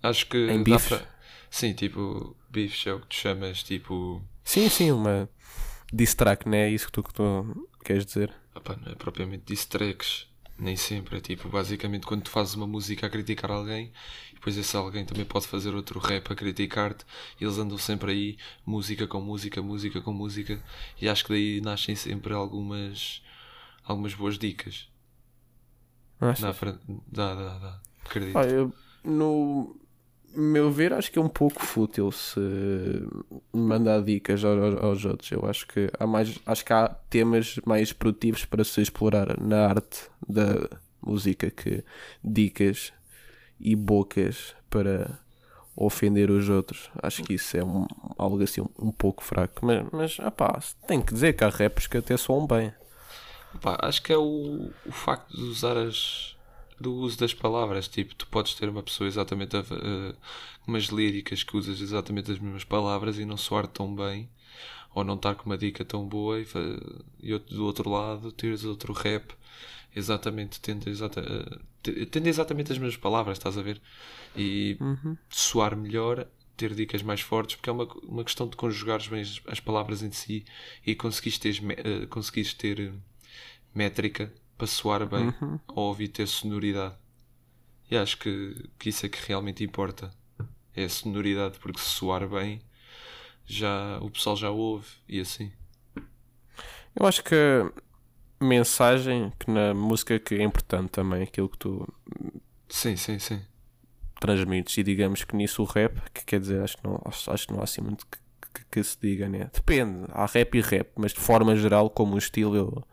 acho 0.10 0.28
que. 0.28 0.38
Em 0.50 0.64
bifes? 0.64 0.88
para- 0.88 1.16
Sim, 1.50 1.74
tipo, 1.74 2.36
bifes 2.50 2.86
é 2.88 2.94
o 2.94 3.00
que 3.00 3.08
tu 3.08 3.16
chamas, 3.16 3.64
tipo. 3.64 4.22
Sim, 4.44 4.70
sim, 4.70 4.92
uma 4.92 5.30
diss 5.92 6.14
track, 6.16 6.48
não 6.48 6.58
é 6.58 6.70
isso 6.70 6.88
que 6.88 6.92
tu, 6.92 7.04
que 7.04 7.14
tu 7.14 7.70
queres 7.84 8.06
dizer? 8.06 8.34
opá, 8.54 8.76
não 8.78 8.92
é 8.92 8.96
propriamente 8.96 9.44
diss 9.46 9.66
tracks. 9.66 10.28
Nem 10.58 10.78
sempre. 10.78 11.18
É 11.18 11.22
tipo, 11.22 11.50
basicamente, 11.50 12.06
quando 12.08 12.24
tu 12.24 12.30
fazes 12.30 12.54
uma 12.56 12.66
música 12.66 13.06
a 13.08 13.10
criticar 13.10 13.52
alguém, 13.52 13.92
depois 14.34 14.56
esse 14.58 14.76
alguém 14.78 15.04
também 15.06 15.26
pode 15.26 15.48
fazer 15.48 15.76
outro 15.76 16.00
rap 16.00 16.32
a 16.32 16.36
criticar-te, 16.36 17.06
e 17.40 17.44
eles 17.44 17.58
andam 17.58 17.78
sempre 17.78 18.12
aí, 18.12 18.38
música 18.66 19.06
com 19.06 19.20
música, 19.20 19.62
música 19.62 20.02
com 20.02 20.14
música, 20.14 20.62
e 21.02 21.10
acho 21.10 21.26
que 21.26 21.32
daí 21.34 21.62
nascem 21.62 21.94
sempre 21.96 22.34
algumas, 22.34 23.22
algumas 23.84 24.14
boas 24.14 24.38
dicas. 24.38 24.88
Achas? 26.22 26.42
Dá, 27.12 27.36
dá, 27.36 27.36
dá, 27.36 27.58
dá. 27.60 27.82
Acredito. 28.06 28.38
Ah, 28.38 28.46
eu, 28.46 28.74
no 29.04 29.76
meu 30.36 30.72
ver, 30.72 30.94
acho 30.94 31.12
que 31.12 31.18
é 31.20 31.22
um 31.22 31.30
pouco 31.30 31.64
fútil 31.66 32.12
se 32.12 32.40
mandar 33.54 34.02
dicas 34.02 34.44
aos, 34.44 34.76
aos 34.84 35.06
outros. 35.06 35.32
Eu 35.32 35.46
acho 35.48 35.68
que 35.68 35.90
há 36.00 36.06
mais, 36.08 36.40
acho 36.46 36.66
que 36.66 36.74
há 36.74 36.90
temas 37.10 37.60
mais 37.66 37.92
produtivos 37.94 38.46
para 38.46 38.64
se 38.64 38.82
explorar 38.82 39.40
na 39.40 39.68
arte 39.68 40.10
da 40.28 40.70
música 41.02 41.50
que 41.50 41.84
dicas 42.24 42.92
e 43.60 43.76
bocas 43.76 44.56
para 44.70 45.20
ofender 45.76 46.30
os 46.32 46.50
outros. 46.50 46.90
Acho 47.02 47.24
que 47.24 47.34
isso 47.34 47.56
é 47.58 47.64
um- 47.64 47.88
algo 48.18 48.42
assim 48.44 48.62
um, 48.62 48.70
um 48.80 48.92
pouco 48.92 49.24
fraco. 49.24 49.66
Mas, 49.66 49.86
mas 49.92 50.20
opá, 50.20 50.60
tem 50.88 51.02
que 51.02 51.14
dizer 51.14 51.34
que 51.34 51.44
há 51.44 51.50
rappers 51.50 51.88
que 51.88 51.98
até 51.98 52.16
soam 52.18 52.46
bem. 52.48 52.74
Acho 53.82 54.02
que 54.02 54.12
é 54.12 54.18
o, 54.18 54.70
o 54.86 54.92
facto 54.92 55.36
de 55.36 55.44
usar 55.44 55.78
as. 55.78 56.36
Do 56.80 56.94
uso 56.94 57.18
das 57.18 57.34
palavras. 57.34 57.88
Tipo, 57.88 58.16
tu 58.16 58.28
podes 58.28 58.54
ter 58.56 58.70
uma 58.70 58.84
pessoa 58.84 59.08
exatamente 59.08 59.56
a, 59.58 59.60
eh, 59.62 60.16
umas 60.68 60.86
líricas 60.86 61.44
que 61.44 61.56
usas 61.58 61.82
exatamente 61.82 62.32
as 62.32 62.40
mesmas 62.40 62.64
palavras 62.64 63.18
e 63.20 63.26
não 63.26 63.38
soar 63.38 63.68
tão 63.68 63.96
bem, 63.96 64.30
ou 64.94 65.04
não 65.04 65.16
estar 65.16 65.36
com 65.36 65.46
uma 65.48 65.58
dica 65.58 65.86
tão 65.86 66.08
boa, 66.08 66.40
e, 66.40 66.48
e 67.22 67.38
do 67.40 67.66
outro 67.66 67.90
lado 67.90 68.32
teres 68.32 68.64
outro 68.66 68.94
rap 68.94 69.34
exatamente 69.96 70.60
tendo, 70.62 70.90
exata, 70.90 71.22
te- 71.84 72.06
tendo 72.08 72.28
exatamente 72.28 72.72
as 72.72 72.78
mesmas 72.78 72.98
palavras, 72.98 73.38
estás 73.38 73.58
a 73.58 73.62
ver? 73.62 73.82
E 74.36 74.82
soar 75.30 75.76
melhor. 75.76 76.28
Ter 76.58 76.74
dicas 76.74 77.02
mais 77.04 77.20
fortes, 77.20 77.56
porque 77.58 77.70
é 77.70 77.74
uma, 77.74 77.84
uma 78.04 78.24
questão 78.24 78.48
de 78.48 78.56
conjugares 78.56 79.08
bem 79.10 79.20
as, 79.22 79.42
as 79.48 79.60
palavras 79.60 80.02
em 80.02 80.12
si 80.12 80.46
e 80.86 80.96
conseguires 80.96 81.38
ter, 81.38 82.08
conseguires 82.10 82.54
ter 82.54 82.94
métrica 83.74 84.34
para 84.58 84.68
soar 84.68 85.08
bem 85.08 85.36
ou 85.68 85.90
ouvir 85.90 86.10
ter 86.10 86.28
sonoridade. 86.28 86.96
E 87.90 87.98
acho 87.98 88.18
que, 88.18 88.70
que 88.80 88.90
isso 88.90 89.06
é 89.06 89.10
que 89.10 89.20
realmente 89.28 89.64
importa. 89.64 90.12
É 90.76 90.86
a 90.86 90.90
sonoridade, 90.90 91.60
porque 91.60 91.80
se 91.82 91.90
soar 91.90 92.28
bem, 92.30 92.62
já, 93.46 94.00
o 94.02 94.10
pessoal 94.12 94.36
já 94.38 94.52
ouve 94.52 94.88
e 95.10 95.20
assim. 95.22 95.52
Eu 96.96 97.06
acho 97.06 97.24
que 97.24 97.36
a 97.36 98.46
mensagem 98.46 99.32
que 99.40 99.50
na 99.52 99.74
música 99.74 100.20
que 100.20 100.36
é 100.36 100.44
importante 100.44 100.90
também, 100.92 101.24
aquilo 101.24 101.50
que 101.50 101.58
tu 101.58 101.88
Sim, 102.70 102.96
sim, 102.98 103.20
sim. 103.20 103.42
transmites 104.20 104.78
e 104.78 104.84
digamos 104.84 105.24
que 105.24 105.36
nisso 105.36 105.62
o 105.62 105.66
rap, 105.66 106.00
que 106.14 106.24
quer 106.26 106.40
dizer, 106.40 106.62
acho 106.62 106.78
que 106.78 106.84
não, 106.84 107.02
acho, 107.06 107.32
acho 107.32 107.48
que 107.48 107.54
não 107.54 107.60
há 107.62 107.64
assim 107.64 107.82
muito 107.82 108.06
que, 108.08 108.18
que- 108.54 108.66
que 108.72 108.84
se 108.84 108.98
diga, 109.00 109.28
né? 109.30 109.50
Depende, 109.54 110.06
há 110.12 110.26
rap 110.26 110.56
e 110.58 110.62
rap, 110.62 110.90
mas 110.96 111.14
de 111.14 111.20
forma 111.20 111.56
geral, 111.56 111.90
como 111.90 112.16
um 112.16 112.18
estilo, 112.18 112.56
eu 112.56 112.84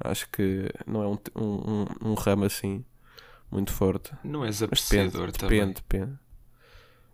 acho 0.00 0.28
que 0.30 0.68
não 0.86 1.02
é 1.02 1.06
um, 1.08 1.18
um, 1.36 1.82
um, 2.04 2.10
um 2.10 2.14
ramo 2.14 2.44
assim 2.44 2.84
muito 3.50 3.72
forte. 3.72 4.12
Não 4.24 4.44
és 4.44 4.60
Mas 4.60 4.70
depende, 4.70 5.06
apreciador 5.08 5.32
também. 5.32 5.58
depende, 5.60 5.74
depende. 5.74 6.18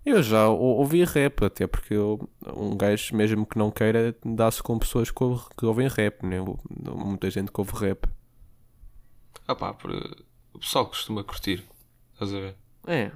Eu 0.05 0.21
já 0.23 0.49
ou- 0.49 0.79
ouvi 0.79 1.05
rap, 1.05 1.45
até 1.45 1.67
porque 1.67 1.95
eu, 1.95 2.29
um 2.57 2.77
gajo, 2.77 3.15
mesmo 3.15 3.47
que 3.47 3.57
não 3.57 3.71
queira, 3.71 4.17
dá-se 4.25 4.61
com 4.63 4.79
pessoas 4.79 5.11
que, 5.11 5.23
ouve- 5.23 5.47
que 5.57 5.65
ouvem 5.65 5.87
rap, 5.89 6.25
né? 6.27 6.39
Muita 6.97 7.31
gente 7.31 7.53
que 7.53 7.61
ouve 7.61 7.73
rap. 7.77 8.09
Ah 9.47 9.55
pá, 9.55 9.73
por- 9.75 9.93
o 10.53 10.59
pessoal 10.59 10.87
costuma 10.87 11.23
curtir. 11.25 11.65
Estás 12.15 12.33
a 12.35 12.41
ver? 12.41 12.57
É, 12.87 13.13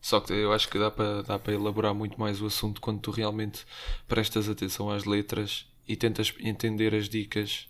Só 0.00 0.20
que 0.20 0.32
eu 0.34 0.52
acho 0.52 0.68
que 0.68 0.78
dá 0.78 0.90
para 0.90 1.22
dá 1.22 1.38
para 1.38 1.54
elaborar 1.54 1.94
muito 1.94 2.20
mais 2.20 2.42
o 2.42 2.46
assunto 2.46 2.78
quando 2.80 3.00
tu 3.00 3.10
realmente 3.10 3.64
prestas 4.06 4.48
atenção 4.48 4.90
às 4.90 5.04
letras 5.06 5.66
e 5.88 5.96
tentas 5.96 6.34
entender 6.40 6.94
as 6.94 7.08
dicas 7.08 7.68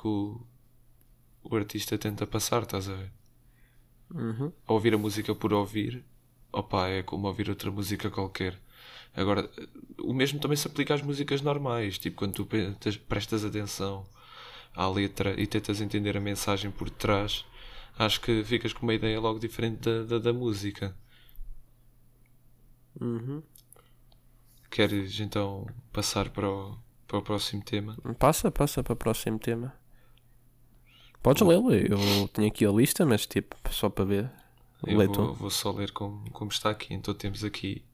que 0.00 0.06
o, 0.06 0.40
o 1.42 1.56
artista 1.56 1.98
tenta 1.98 2.26
passar, 2.26 2.62
estás 2.62 2.88
a 2.88 2.94
ver? 2.94 3.12
Uhum. 4.14 4.52
Ouvir 4.66 4.94
a 4.94 4.98
música 4.98 5.34
por 5.34 5.52
ouvir, 5.52 6.04
opá, 6.52 6.88
é 6.88 7.02
como 7.02 7.26
ouvir 7.26 7.50
outra 7.50 7.70
música 7.70 8.10
qualquer. 8.10 8.58
Agora, 9.14 9.50
o 10.00 10.12
mesmo 10.12 10.38
também 10.38 10.56
se 10.56 10.66
aplica 10.68 10.94
às 10.94 11.02
músicas 11.02 11.42
normais, 11.42 11.98
tipo 11.98 12.16
quando 12.16 12.34
tu 12.34 12.46
prestas- 12.46 13.44
atenção 13.44 14.06
à 14.74 14.88
letra 14.88 15.38
e 15.40 15.46
tentas 15.46 15.80
entender 15.80 16.16
a 16.16 16.20
mensagem 16.20 16.70
por 16.70 16.88
trás, 16.88 17.44
acho 17.98 18.20
que 18.20 18.44
ficas 18.44 18.72
com 18.72 18.84
uma 18.84 18.94
ideia 18.94 19.18
logo 19.20 19.38
diferente 19.38 19.80
da, 19.80 20.04
da, 20.04 20.18
da 20.18 20.32
música. 20.32 20.94
Uhum. 23.00 23.42
Queres 24.70 25.18
então 25.20 25.66
passar 25.92 26.30
para 26.30 26.48
o, 26.48 26.78
para 27.06 27.18
o 27.18 27.22
próximo 27.22 27.62
tema? 27.64 27.96
Passa, 28.18 28.50
passa 28.50 28.82
para 28.82 28.92
o 28.92 28.96
próximo 28.96 29.38
tema. 29.38 29.74
Podes 31.22 31.42
lê-lo, 31.46 31.74
eu 31.74 32.28
tenho 32.32 32.48
aqui 32.48 32.64
a 32.64 32.70
lista, 32.70 33.04
mas 33.04 33.26
tipo, 33.26 33.56
só 33.70 33.88
para 33.88 34.04
ver. 34.04 34.30
Eu 34.86 34.96
Lê 34.96 35.06
vou, 35.06 35.34
vou 35.34 35.50
só 35.50 35.72
ler 35.72 35.90
como, 35.90 36.30
como 36.30 36.50
está 36.50 36.70
aqui. 36.70 36.94
Então 36.94 37.12
temos 37.12 37.42
aqui 37.42 37.84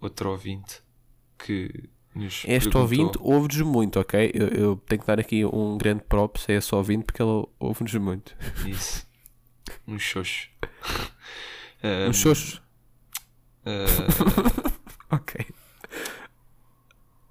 outro 0.00 0.30
ouvinte 0.30 0.80
que 1.38 1.88
nos 2.14 2.42
Este 2.44 2.70
perguntou- 2.70 2.80
ouvinte 2.82 3.18
ouve-nos 3.20 3.60
muito, 3.60 4.00
ok? 4.00 4.30
Eu, 4.34 4.48
eu 4.48 4.76
tenho 4.86 5.00
que 5.00 5.06
dar 5.06 5.20
aqui 5.20 5.44
um 5.44 5.78
grande 5.78 6.02
props 6.02 6.48
a 6.48 6.52
esse 6.54 6.74
ouvinte 6.74 7.04
porque 7.04 7.22
ele 7.22 7.46
ouve-nos 7.60 7.94
muito. 7.94 8.36
Isso. 8.66 9.06
Um 9.86 9.98
xoxo. 9.98 10.48
Um 11.84 12.08
Um, 12.08 12.12
xoxo. 12.14 12.62
ah, 13.66 15.14
Ok. 15.16 15.46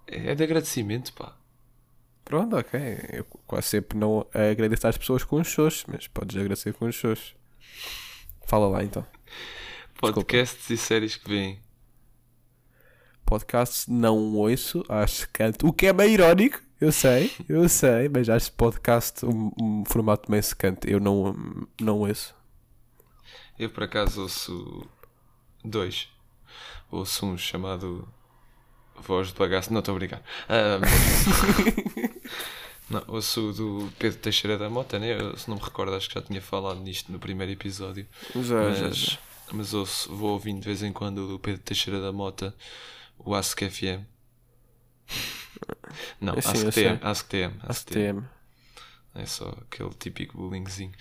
é 0.08 0.36
de 0.36 0.44
agradecimento, 0.44 1.12
pá. 1.14 1.36
Pronto, 2.26 2.56
ok. 2.56 2.80
Eu 3.12 3.26
quase 3.46 3.68
sempre 3.68 3.98
não 3.98 4.26
agradeço 4.34 4.88
às 4.88 4.98
pessoas 4.98 5.24
com 5.24 5.40
os 5.40 5.48
xoxos, 5.48 5.86
mas 5.88 6.08
podes 6.08 6.38
agradecer 6.38 6.74
com 6.74 6.86
os 6.86 6.96
xoxos. 6.96 7.36
Fala 8.46 8.68
lá 8.68 8.84
então. 8.84 9.06
Podcasts 10.00 10.70
e 10.70 10.78
séries 10.78 11.16
que 11.16 11.30
vêm. 11.30 11.60
Podcast 13.26 13.90
não 13.90 14.36
ouço, 14.36 14.84
acho 14.90 15.28
que 15.28 15.34
canto. 15.34 15.68
O 15.68 15.74
que 15.74 15.88
é 15.88 15.94
meio 15.94 16.12
irónico, 16.12 16.62
eu 16.80 16.92
sei, 16.92 17.32
eu 17.48 17.68
sei, 17.70 18.10
mas 18.10 18.30
acho 18.30 18.52
podcast 18.52 19.26
um, 19.26 19.52
um 19.60 19.84
formato 19.86 20.30
meio 20.30 20.44
secante. 20.44 20.92
Eu 20.92 21.00
não, 21.00 21.36
não 21.80 22.00
ouço. 22.00 22.36
Eu 23.58 23.70
por 23.70 23.84
acaso 23.84 24.22
ouço 24.24 24.88
dois. 25.64 26.10
Ouço 26.92 27.26
um 27.26 27.38
chamado 27.38 28.08
Voz 28.96 29.30
de 29.30 29.36
Bagaço. 29.36 29.72
Não, 29.72 29.80
estou 29.80 29.96
a 29.96 29.98
brincar. 29.98 30.22
Ah, 30.50 30.80
não, 32.90 33.04
ouço 33.08 33.50
o 33.50 33.54
do 33.54 33.92
Pedro 33.98 34.20
Teixeira 34.20 34.58
da 34.58 34.70
Mota, 34.70 35.00
né? 35.00 35.20
Eu, 35.20 35.38
se 35.38 35.50
não 35.50 35.58
me 35.58 35.64
recordo, 35.64 35.96
acho 35.96 36.08
que 36.10 36.16
já 36.16 36.22
tinha 36.22 36.42
falado 36.42 36.80
nisto 36.82 37.12
no 37.12 37.20
primeiro 37.20 37.52
episódio. 37.52 38.06
Já, 38.36 38.72
já, 38.74 38.90
mas, 38.90 38.96
já. 38.96 39.18
mas 39.52 39.74
ouço, 39.74 40.14
vou 40.16 40.32
ouvindo 40.32 40.60
de 40.62 40.66
vez 40.68 40.84
em 40.84 40.92
quando 40.94 41.20
o 41.20 41.28
do 41.28 41.40
Pedro 41.40 41.62
Teixeira 41.62 42.02
da 42.02 42.12
Mota, 42.12 42.56
o 43.18 43.34
Ask 43.36 43.60
FM. 43.62 44.06
Não, 46.22 46.34
Sim, 46.34 46.40
Ask 46.40 46.56
eu 46.56 46.72
TM, 46.72 47.00
sei. 47.00 47.10
Ask 47.10 47.28
TM, 47.28 47.54
Ask 47.64 47.88
TM. 47.88 48.18
ACTM. 48.20 48.24
É 49.16 49.26
só 49.28 49.50
aquele 49.62 49.92
típico 49.92 50.38
bullyingzinho. 50.38 50.92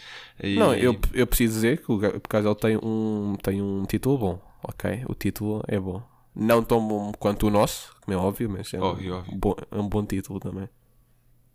E- 0.43 0.59
Não, 0.59 0.75
eu, 0.75 0.99
eu 1.15 1.27
preciso 1.27 1.55
dizer 1.55 1.79
que 1.83 1.91
o 1.91 1.99
por 1.99 2.29
causa 2.29 2.49
ele 2.49 2.55
tem 2.57 2.77
um, 2.77 3.37
tem 3.43 3.63
um 3.63 3.85
título 3.87 4.19
bom, 4.19 4.41
ok? 4.63 5.03
O 5.09 5.15
título 5.15 5.63
é 5.67 5.81
bom. 5.81 6.03
Não 6.35 6.63
tão 6.63 6.87
bom 6.87 7.13
quanto 7.13 7.47
o 7.47 7.51
nosso, 7.51 7.95
como 8.03 8.17
é 8.17 8.21
óbvio, 8.21 8.51
mas 8.51 8.73
é 8.75 8.81
um, 8.81 8.85
Óbvio, 8.85 9.17
óbvio. 9.17 9.39
Bom, 9.39 9.55
é 9.71 9.77
um 9.77 9.89
bom 9.89 10.05
título 10.05 10.39
também. 10.41 10.69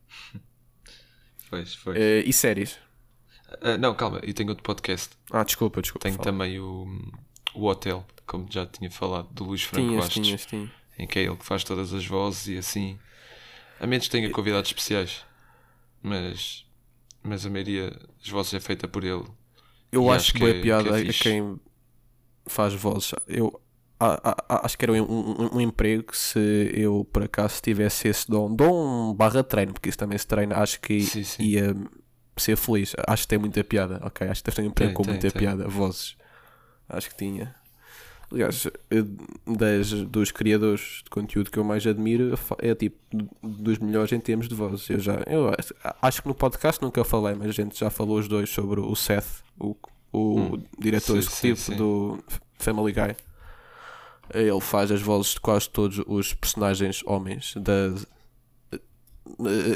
Pois, 1.49 1.73
foi. 1.75 1.97
Eh, 1.97 2.23
e 2.25 2.33
séries? 2.33 2.77
Ah, 3.61 3.77
não, 3.77 3.95
calma, 3.95 4.19
e 4.23 4.33
tenho 4.33 4.49
outro 4.49 4.63
podcast. 4.63 5.09
Ah, 5.31 5.43
desculpa, 5.43 5.81
desculpa. 5.81 6.03
Tenho 6.03 6.15
fala. 6.17 6.23
também 6.25 6.59
o, 6.59 6.85
o 7.53 7.65
Hotel, 7.65 8.05
como 8.25 8.47
já 8.51 8.65
tinha 8.65 8.91
falado, 8.91 9.29
do 9.33 9.45
Luís 9.45 9.63
Franco 9.63 9.87
Tinhas, 9.87 10.03
Bastos, 10.05 10.13
tinhas, 10.27 10.45
tinhas. 10.45 10.69
em 10.99 11.07
que 11.07 11.19
é 11.19 11.23
ele 11.23 11.37
que 11.37 11.45
faz 11.45 11.63
todas 11.63 11.93
as 11.93 12.05
vozes 12.05 12.47
e 12.47 12.57
assim. 12.57 12.99
A 13.79 13.87
menos 13.87 14.07
que 14.07 14.11
tenha 14.11 14.29
convidados 14.31 14.69
especiais, 14.69 15.23
mas, 16.01 16.65
mas 17.23 17.45
a 17.45 17.49
maioria 17.49 17.91
das 18.19 18.27
vozes 18.29 18.53
é 18.53 18.59
feita 18.59 18.87
por 18.87 19.03
ele. 19.03 19.23
Eu 19.91 20.03
E 20.03 20.09
acho 20.09 20.31
acho 20.31 20.33
que 20.33 20.39
que 20.39 20.45
é 20.45 20.61
piada 20.61 20.89
que 21.01 21.07
é 21.07 21.09
a 21.11 21.13
quem 21.13 21.59
faz 22.45 22.73
vozes. 22.73 23.13
Eu 23.27 23.61
a- 23.99 24.19
a- 24.31 24.45
a- 24.55 24.65
acho 24.65 24.77
que 24.77 24.85
era 24.85 24.93
um, 24.93 25.01
um- 25.03 25.49
um 25.57 25.61
emprego 25.61 26.03
que 26.03 26.17
se 26.17 26.39
eu 26.73 27.07
por 27.11 27.23
acaso 27.23 27.61
tivesse 27.61 28.07
esse 28.07 28.27
dom, 28.29 28.53
dom 28.53 29.13
barra 29.13 29.43
treino, 29.43 29.73
porque 29.73 29.89
isso 29.89 29.97
também 29.97 30.17
se 30.17 30.27
treina, 30.27 30.55
acho 30.57 30.79
que 30.81 31.01
Sim, 31.01 31.23
sim. 31.23 31.43
ia 31.43 31.75
ser 32.37 32.55
feliz. 32.55 32.93
Acho 33.07 33.23
que 33.23 33.27
tem 33.29 33.39
muita 33.39 33.63
piada, 33.63 33.99
ok? 34.03 34.27
Acho 34.27 34.43
que 34.43 34.51
ter 34.51 34.61
um 34.61 34.65
emprego 34.65 34.89
Tem, 34.89 34.93
com 34.95 35.03
tem, 35.03 35.13
muita 35.13 35.31
tem. 35.31 35.39
piada, 35.39 35.67
vozes. 35.67 36.15
Acho 36.87 37.09
que 37.09 37.17
tinha. 37.17 37.55
Aliás, 38.31 38.67
das, 39.45 39.89
dos 40.03 40.31
criadores 40.31 41.01
de 41.03 41.09
conteúdo 41.09 41.49
que 41.49 41.57
eu 41.57 41.63
mais 41.63 41.87
admiro, 41.87 42.37
é 42.59 42.75
tipo 42.75 42.97
dos 43.41 43.77
melhores 43.79 44.11
em 44.11 44.19
termos 44.19 44.49
de 44.49 44.53
voz. 44.55 44.89
Eu 44.89 44.99
já, 44.99 45.23
eu 45.27 45.49
acho- 46.01 46.21
que 46.21 46.27
no 46.27 46.35
podcast 46.35 46.81
nunca 46.81 47.05
falei, 47.05 47.35
mas 47.35 47.47
a 47.49 47.53
gente 47.53 47.79
já 47.79 47.89
falou 47.89 48.19
os 48.19 48.27
dois 48.27 48.49
sobre 48.49 48.81
o 48.81 48.93
Seth, 48.97 49.41
o, 49.57 49.75
o 50.11 50.39
Hum, 50.39 50.63
diretor 50.77 51.13
sim, 51.21 51.49
executivo 51.51 51.75
do 51.77 52.23
Family 52.59 52.91
Guy. 52.91 53.15
Ele 54.33 54.61
faz 54.61 54.91
as 54.91 55.01
vozes 55.01 55.33
de 55.33 55.39
quase 55.39 55.69
todos 55.69 56.01
os 56.05 56.33
personagens 56.33 57.01
homens 57.05 57.53
da, 57.55 57.93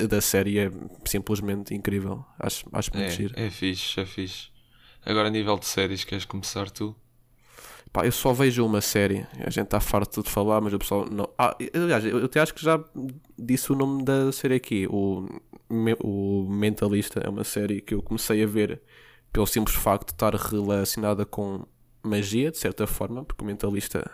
da 0.08 0.22
série. 0.22 0.60
É 0.60 0.72
simplesmente 1.06 1.74
incrível. 1.74 2.26
Acho, 2.40 2.66
acho 2.74 2.92
muito 2.96 3.12
giro. 3.12 3.34
É, 3.38 3.48
é 3.48 3.50
fixe, 3.50 4.00
é 4.00 4.06
fixe. 4.06 4.50
Agora, 5.06 5.28
a 5.28 5.32
nível 5.32 5.58
de 5.58 5.66
séries, 5.66 6.04
queres 6.04 6.26
começar 6.26 6.70
tu? 6.70 6.96
Pá, 7.92 8.06
eu 8.06 8.12
só 8.12 8.32
vejo 8.32 8.66
uma 8.66 8.80
série. 8.80 9.26
A 9.40 9.50
gente 9.50 9.66
está 9.66 9.80
farto 9.80 10.24
de 10.24 10.30
falar, 10.30 10.62
mas 10.62 10.74
o 10.74 10.80
pessoal 10.80 11.06
não. 11.10 11.30
Ah, 11.38 11.56
aliás, 11.74 12.06
eu 12.06 12.24
até 12.24 12.40
acho 12.40 12.54
que 12.54 12.64
já 12.64 12.82
disse 13.38 13.72
o 13.72 13.76
nome 13.76 14.04
da 14.04 14.32
série 14.32 14.56
aqui. 14.56 14.88
O, 14.88 15.28
o 16.02 16.48
Mentalista 16.50 17.20
é 17.20 17.30
uma 17.30 17.44
série 17.44 17.82
que 17.82 17.94
eu 17.94 18.02
comecei 18.02 18.44
a 18.44 18.48
ver 18.48 18.82
pelo 19.34 19.46
simples 19.46 19.76
facto 19.76 20.08
de 20.08 20.14
estar 20.14 20.34
relacionada 20.36 21.26
com 21.26 21.66
magia, 22.04 22.52
de 22.52 22.58
certa 22.58 22.88
forma, 22.88 23.26
porque 23.26 23.44
o 23.44 23.48
Mentalista 23.48 24.10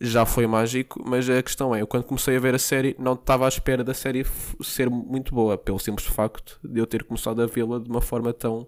já 0.00 0.24
foi 0.26 0.46
mágico. 0.46 1.02
Mas 1.04 1.28
a 1.28 1.42
questão 1.42 1.74
é, 1.74 1.82
eu 1.82 1.86
quando 1.86 2.04
comecei 2.04 2.36
a 2.36 2.40
ver 2.40 2.54
a 2.54 2.58
série, 2.58 2.96
não 2.98 3.14
estava 3.14 3.44
à 3.44 3.48
espera 3.48 3.84
da 3.84 3.94
série 3.94 4.24
ser 4.62 4.88
muito 4.90 5.34
boa, 5.34 5.58
pelo 5.58 5.78
simples 5.78 6.06
facto 6.06 6.58
de 6.64 6.80
eu 6.80 6.86
ter 6.86 7.04
começado 7.04 7.40
a 7.42 7.46
vê-la 7.46 7.78
de 7.78 7.88
uma 7.90 8.00
forma 8.00 8.32
tão. 8.32 8.66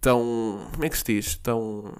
tão. 0.00 0.68
como 0.72 0.84
é 0.84 0.88
que 0.88 0.98
se 0.98 1.04
diz? 1.04 1.36
Tão 1.38 1.92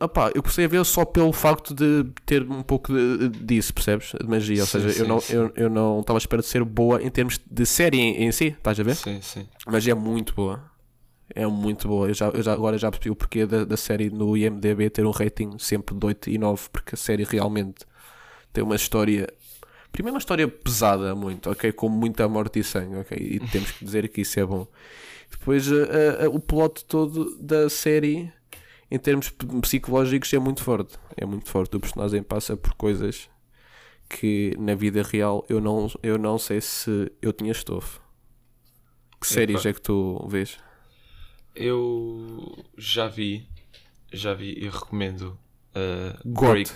opá, 0.00 0.32
eu 0.34 0.42
comecei 0.42 0.64
a 0.64 0.68
ver 0.68 0.84
só 0.84 1.04
pelo 1.04 1.32
facto 1.32 1.72
de 1.72 2.04
ter 2.26 2.42
um 2.42 2.62
pouco 2.62 2.92
de- 2.92 3.28
disso, 3.28 3.72
percebes? 3.72 4.12
De 4.20 4.26
magia. 4.26 4.62
Ou 4.62 4.66
Sim, 4.66 4.80
seja, 4.80 4.88
eu 4.88 5.04
sim, 5.04 5.08
não 5.08 5.20
sim. 5.20 5.32
eu, 5.34 5.52
eu 5.54 5.70
não 5.70 6.00
estava 6.00 6.16
à 6.16 6.20
espera 6.20 6.42
de 6.42 6.48
ser 6.48 6.64
boa 6.64 7.00
em 7.02 7.10
termos 7.10 7.38
de 7.48 7.64
série 7.64 7.98
em, 8.00 8.24
em 8.24 8.32
si, 8.32 8.46
estás 8.46 8.78
a 8.80 8.82
ver? 8.82 8.96
Sim, 8.96 9.20
sim. 9.22 9.46
Mas 9.66 9.86
é 9.86 9.94
muito 9.94 10.34
boa. 10.34 10.73
É 11.34 11.46
muito 11.46 11.88
boa. 11.88 12.08
Eu 12.08 12.14
já, 12.14 12.28
eu 12.28 12.42
já 12.42 12.52
agora 12.52 12.78
já 12.78 12.90
percebi 12.90 13.10
o 13.10 13.16
porquê 13.16 13.44
da, 13.44 13.64
da 13.64 13.76
série 13.76 14.08
no 14.10 14.36
IMDB 14.36 14.88
ter 14.90 15.04
um 15.04 15.10
rating 15.10 15.58
sempre 15.58 15.94
de 15.94 16.06
8 16.06 16.30
e 16.30 16.38
9, 16.38 16.68
porque 16.70 16.94
a 16.94 16.98
série 16.98 17.24
realmente 17.24 17.84
tem 18.52 18.62
uma 18.62 18.76
história. 18.76 19.26
Primeiro, 19.90 20.14
uma 20.14 20.18
história 20.20 20.46
pesada, 20.46 21.14
muito, 21.14 21.50
ok? 21.50 21.72
Com 21.72 21.88
muita 21.88 22.28
morte 22.28 22.60
e 22.60 22.64
sangue, 22.64 22.96
ok? 22.96 23.16
E 23.18 23.40
temos 23.50 23.72
que 23.72 23.84
dizer 23.84 24.08
que 24.08 24.20
isso 24.20 24.38
é 24.38 24.44
bom. 24.46 24.66
Depois, 25.30 25.70
a- 25.72 25.74
a- 26.22 26.26
a- 26.26 26.28
o 26.30 26.38
plot 26.38 26.84
todo 26.84 27.36
da 27.40 27.68
série, 27.68 28.32
em 28.90 28.98
termos 28.98 29.32
psicológicos, 29.60 30.32
é 30.32 30.38
muito 30.38 30.62
forte. 30.62 30.96
É 31.16 31.26
muito 31.26 31.48
forte. 31.50 31.76
O 31.76 31.80
personagem 31.80 32.22
passa 32.22 32.56
por 32.56 32.74
coisas 32.74 33.28
que 34.08 34.54
na 34.58 34.74
vida 34.76 35.02
real 35.02 35.44
eu 35.48 35.60
não, 35.60 35.90
eu 36.02 36.16
não 36.18 36.38
sei 36.38 36.60
se 36.60 37.10
eu 37.20 37.32
tinha 37.32 37.50
estofo. 37.50 38.00
Que 39.20 39.26
séries 39.26 39.60
Epá. 39.60 39.70
é 39.70 39.72
que 39.72 39.80
tu 39.80 40.24
vês? 40.28 40.58
Eu 41.54 42.64
já 42.76 43.06
vi, 43.06 43.48
já 44.12 44.34
vi 44.34 44.54
e 44.58 44.68
recomendo 44.68 45.38
uh, 45.74 46.18
God. 46.24 46.68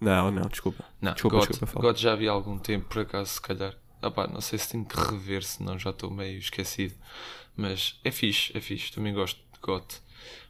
Não, 0.00 0.30
não, 0.30 0.48
desculpa. 0.48 0.84
Não, 1.00 1.12
Desculpa, 1.12 1.38
God, 1.38 1.48
desculpa. 1.48 1.80
God 1.80 1.96
já 1.96 2.14
vi 2.14 2.28
há 2.28 2.32
algum 2.32 2.58
tempo, 2.58 2.86
por 2.88 3.02
acaso, 3.02 3.32
se 3.32 3.40
calhar. 3.40 3.74
Ah 4.02 4.10
pá, 4.10 4.26
não 4.26 4.40
sei 4.40 4.58
se 4.58 4.70
tenho 4.70 4.84
que 4.84 4.96
rever, 4.96 5.42
senão 5.42 5.78
já 5.78 5.90
estou 5.90 6.10
meio 6.10 6.38
esquecido. 6.38 6.94
Mas 7.56 7.98
é 8.04 8.10
fixe, 8.10 8.56
é 8.56 8.60
fixe. 8.60 8.92
Também 8.92 9.14
gosto 9.14 9.38
de 9.52 9.58
God. 9.60 9.84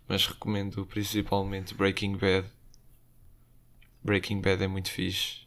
Mas 0.08 0.26
recomendo 0.26 0.84
principalmente 0.86 1.74
Breaking 1.74 2.16
Bad. 2.16 2.46
Breaking 4.02 4.40
Bad 4.40 4.62
é 4.62 4.68
muito 4.68 4.90
fixe. 4.90 5.46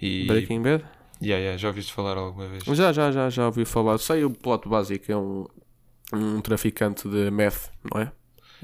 E 0.00 0.26
Breaking 0.26 0.62
Bad? 0.62 0.84
Yeah, 1.20 1.40
yeah, 1.40 1.56
já 1.56 1.68
ouviste 1.68 1.92
falar 1.92 2.16
alguma 2.16 2.46
vez? 2.46 2.62
Já, 2.64 2.92
já, 2.92 3.10
já, 3.10 3.30
já 3.30 3.46
ouvi 3.46 3.64
falar. 3.64 3.98
Sei 3.98 4.24
o 4.24 4.30
plot 4.30 4.68
básico, 4.68 5.10
é 5.10 5.16
um, 5.16 5.46
um 6.12 6.40
traficante 6.40 7.08
de 7.08 7.30
meth, 7.30 7.70
não 7.92 8.00
é? 8.00 8.12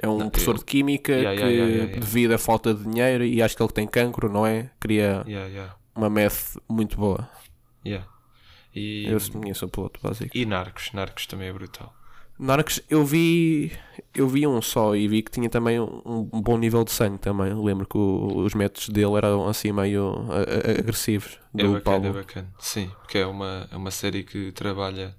É 0.03 0.09
um 0.09 0.19
Não, 0.19 0.31
professor 0.31 0.53
ele- 0.53 0.59
de 0.59 0.65
química 0.65 1.13
Yeah, 1.13 1.37
que, 1.41 1.47
yeah, 1.47 1.73
yeah, 1.73 2.01
devido 2.01 2.33
à 2.33 2.39
falta 2.39 2.75
de 2.75 2.83
dinheiro, 2.83 3.25
e 3.25 3.41
acho 3.43 3.57
que 3.57 3.63
ele 3.63 3.73
tem 3.73 3.87
cancro, 3.87 4.29
não 4.33 4.45
é? 4.47 4.71
Cria 4.81 5.25
uma 5.95 6.11
meth 6.11 6.59
muito 6.69 6.97
boa. 6.97 7.29
E, 8.75 9.07
Eu 9.07 9.19
conheço 9.31 9.67
o 9.67 9.69
plot 9.69 10.01
básico. 10.03 10.37
e 10.37 10.45
Narcos, 10.45 10.91
Narcos 10.93 11.27
também 11.27 11.47
é 11.49 11.53
brutal. 11.53 11.95
Narcos, 12.37 12.81
eu 12.91 13.05
vi 13.05 13.71
eu 14.13 14.29
vi 14.29 14.45
um 14.45 14.61
só 14.61 14.97
e 14.97 15.07
vi 15.07 15.23
que 15.23 15.31
tinha 15.31 15.49
também 15.49 15.79
um, 15.79 16.29
um 16.33 16.43
bom 16.43 16.59
nível 16.59 16.83
de 16.83 16.91
sangue 16.91 17.19
também. 17.19 17.55
Lembro 17.55 17.87
que 17.87 17.97
o- 17.97 18.39
os 18.39 18.53
métodos 18.55 18.89
dele 18.89 19.15
eram 19.15 19.47
assim 19.47 19.71
meio 19.71 20.27
a- 20.29 20.39
a- 20.39 20.81
agressivos. 20.81 21.39
É 21.57 21.63
Do 21.63 21.75
bacana, 21.75 21.83
Paulo. 21.85 22.07
é 22.07 22.13
bacana. 22.13 22.53
Sim, 22.59 22.91
porque 23.01 23.19
é 23.19 23.27
uma, 23.27 23.69
é 23.71 23.77
uma 23.77 23.93
série 23.93 24.25
que 24.25 24.51
trabalha 24.51 25.15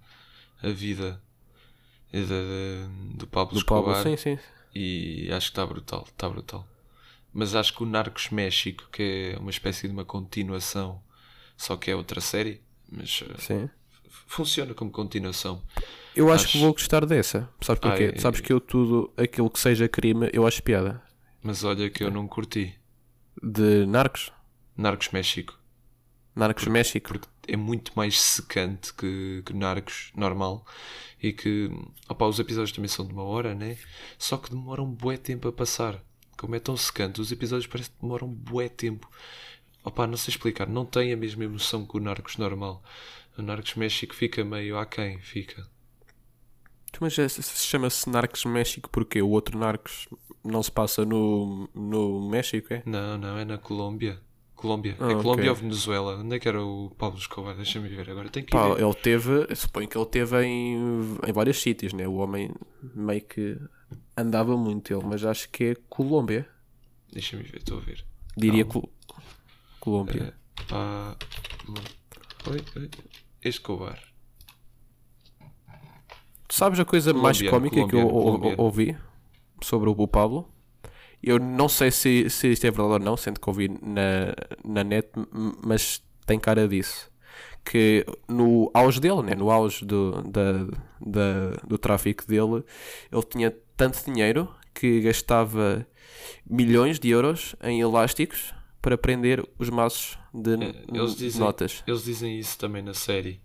a 0.61 0.67
vida 0.67 1.21
eh, 2.13 2.21
da- 2.21 2.27
da- 2.27 3.15
do 3.17 3.27
Pablo 3.27 3.53
do 3.53 3.59
Escobar 3.59 4.03
sim, 4.03 4.15
sim. 4.17 4.39
e 4.73 5.29
acho 5.31 5.47
que 5.47 5.51
está 5.51 5.65
brutal, 5.65 6.05
está 6.07 6.29
brutal. 6.29 6.67
Mas 7.33 7.53
acho 7.55 7.75
que 7.75 7.83
o 7.83 7.85
Narcos 7.85 8.29
México, 8.29 8.87
que 8.91 9.33
é 9.35 9.39
uma 9.39 9.49
espécie 9.49 9.87
de 9.87 9.93
uma 9.93 10.05
continuação, 10.05 11.01
só 11.57 11.75
que 11.75 11.91
é 11.91 11.95
outra 11.95 12.21
série, 12.21 12.61
mas 12.89 13.23
eh, 13.29 13.35
sim. 13.39 13.69
funciona 14.27 14.73
como 14.73 14.89
continuação. 14.91 15.61
Eu 16.15 16.31
acho, 16.31 16.45
que 16.45 16.51
Acho- 16.51 16.59
vou 16.59 16.71
gostar 16.73 17.05
dessa. 17.05 17.49
Sabes 17.61 17.79
Ah, 17.83 17.89
porquê? 17.89 18.13
é- 18.15 18.19
Sabes 18.19 18.39
que 18.39 18.53
eu 18.53 18.61
tudo 18.61 19.11
aquilo 19.17 19.49
que 19.49 19.59
seja 19.59 19.87
crime 19.89 20.29
eu 20.31 20.47
acho 20.47 20.63
piada. 20.63 21.01
Mas 21.43 21.63
olha 21.65 21.89
que 21.89 22.03
eu 22.03 22.09
não 22.09 22.25
curti. 22.27 22.73
De 23.43 23.85
Narcos? 23.85 24.31
Narcos 24.77 25.09
México. 25.09 25.59
Narcos 26.35 26.67
México? 26.67 27.07
porque 27.07 27.27
é 27.47 27.55
muito 27.55 27.91
mais 27.95 28.19
secante 28.19 28.93
que, 28.93 29.41
que 29.45 29.53
Narcos 29.53 30.11
normal 30.15 30.65
e 31.21 31.31
que 31.31 31.71
opá, 32.09 32.25
os 32.27 32.39
episódios 32.39 32.71
também 32.71 32.89
são 32.89 33.05
de 33.05 33.13
uma 33.13 33.23
hora, 33.23 33.55
né? 33.55 33.77
Só 34.17 34.37
que 34.37 34.49
demoram 34.49 34.85
bué 34.85 35.17
tempo 35.17 35.47
a 35.47 35.53
passar. 35.53 36.03
Como 36.37 36.55
é 36.55 36.59
tão 36.59 36.75
secante, 36.75 37.21
os 37.21 37.31
episódios 37.31 37.67
parece 37.67 37.89
que 37.89 38.01
demoram 38.01 38.27
bué 38.27 38.67
tempo. 38.67 39.09
Opá, 39.83 40.05
não 40.05 40.17
sei 40.17 40.31
explicar, 40.31 40.67
não 40.67 40.85
tem 40.85 41.13
a 41.13 41.17
mesma 41.17 41.43
emoção 41.43 41.85
que 41.85 41.95
o 41.95 41.99
Narcos 41.99 42.37
normal. 42.37 42.83
O 43.37 43.41
Narcos 43.41 43.75
México 43.75 44.13
fica 44.13 44.43
meio 44.43 44.77
aquém, 44.77 45.19
fica. 45.19 45.65
Mas 46.99 47.13
se 47.13 47.29
se 47.29 47.65
chama-se 47.65 48.09
Narcos 48.09 48.45
México 48.45 48.89
porque 48.89 49.21
o 49.21 49.29
outro 49.29 49.57
Narcos 49.57 50.07
não 50.43 50.61
se 50.63 50.71
passa 50.71 51.05
no, 51.05 51.69
no 51.73 52.29
México, 52.29 52.73
é? 52.73 52.83
Não, 52.85 53.17
não, 53.17 53.37
é 53.37 53.45
na 53.45 53.57
Colômbia. 53.57 54.19
Colômbia. 54.65 54.95
Ah, 54.99 55.11
é 55.11 55.15
Colômbia 55.15 55.43
ok. 55.43 55.49
ou 55.49 55.55
Venezuela? 55.55 56.17
Onde 56.17 56.35
é 56.35 56.39
que 56.39 56.47
era 56.47 56.63
o 56.63 56.89
Pablo 56.97 57.19
Escobar? 57.19 57.55
Deixa-me 57.55 57.87
ver 57.87 58.09
agora. 58.09 58.29
Tenho 58.29 58.45
que 58.47 58.51
Pá, 58.51 58.69
ver. 58.73 58.81
ele 58.83 58.93
teve, 58.95 59.55
suponho 59.55 59.87
que 59.87 59.95
ele 59.95 60.05
teve 60.07 60.43
em, 60.43 60.75
em 61.27 61.31
vários 61.31 61.61
sítios, 61.61 61.93
né? 61.93 62.07
O 62.07 62.15
homem 62.15 62.49
meio 62.95 63.21
que 63.21 63.57
andava 64.17 64.57
muito 64.57 64.91
ele, 64.91 65.03
mas 65.05 65.23
acho 65.23 65.49
que 65.49 65.63
é 65.65 65.75
Colômbia. 65.87 66.49
Deixa-me 67.13 67.43
ver, 67.43 67.57
estou 67.57 67.77
a 67.77 67.81
ver. 67.81 68.03
Diria. 68.35 68.65
Col- 68.65 68.89
Colômbia. 69.79 70.33
Pá... 70.67 71.15
Oi, 72.49 72.61
oi. 72.81 72.89
Escobar. 73.43 73.99
Sabes 76.49 76.79
a 76.79 76.85
coisa 76.85 77.13
mais 77.13 77.37
Colombiano, 77.39 77.69
cómica 77.69 77.89
que 77.89 77.95
eu 77.95 78.55
ouvi 78.57 78.97
sobre 79.61 79.89
o 79.89 80.07
Pablo? 80.07 80.49
Eu 81.23 81.39
não 81.39 81.67
sei 81.67 81.91
se, 81.91 82.29
se 82.29 82.47
isto 82.51 82.65
é 82.65 82.71
verdade 82.71 82.93
ou 82.93 82.99
não, 82.99 83.17
sendo 83.17 83.39
que 83.39 83.49
ouvi 83.49 83.67
na, 83.81 84.33
na 84.63 84.83
net, 84.83 85.09
mas 85.65 86.03
tem 86.25 86.39
cara 86.39 86.67
disso. 86.67 87.09
Que 87.63 88.05
no 88.27 88.69
auge 88.73 88.99
dele, 88.99 89.23
né, 89.23 89.33
no 89.35 89.49
auge 89.49 89.83
do, 89.83 90.21
da, 90.23 90.51
da- 91.01 91.51
do 91.67 91.77
tráfico 91.79 92.25
dele, 92.27 92.63
ele 93.11 93.23
tinha 93.29 93.55
tanto 93.75 94.03
dinheiro 94.05 94.47
que 94.73 95.01
gastava 95.01 95.85
milhões 96.47 96.99
de 96.99 97.09
euros 97.09 97.55
em 97.63 97.81
elásticos 97.81 98.53
para 98.81 98.97
prender 98.97 99.43
os 99.57 99.69
maços 99.71 100.17
de 100.31 100.51
eles 100.93 101.15
dizem- 101.15 101.41
notas. 101.41 101.83
Eles 101.87 102.03
dizem 102.03 102.37
isso 102.37 102.57
também 102.59 102.83
na 102.83 102.93
série. 102.93 103.41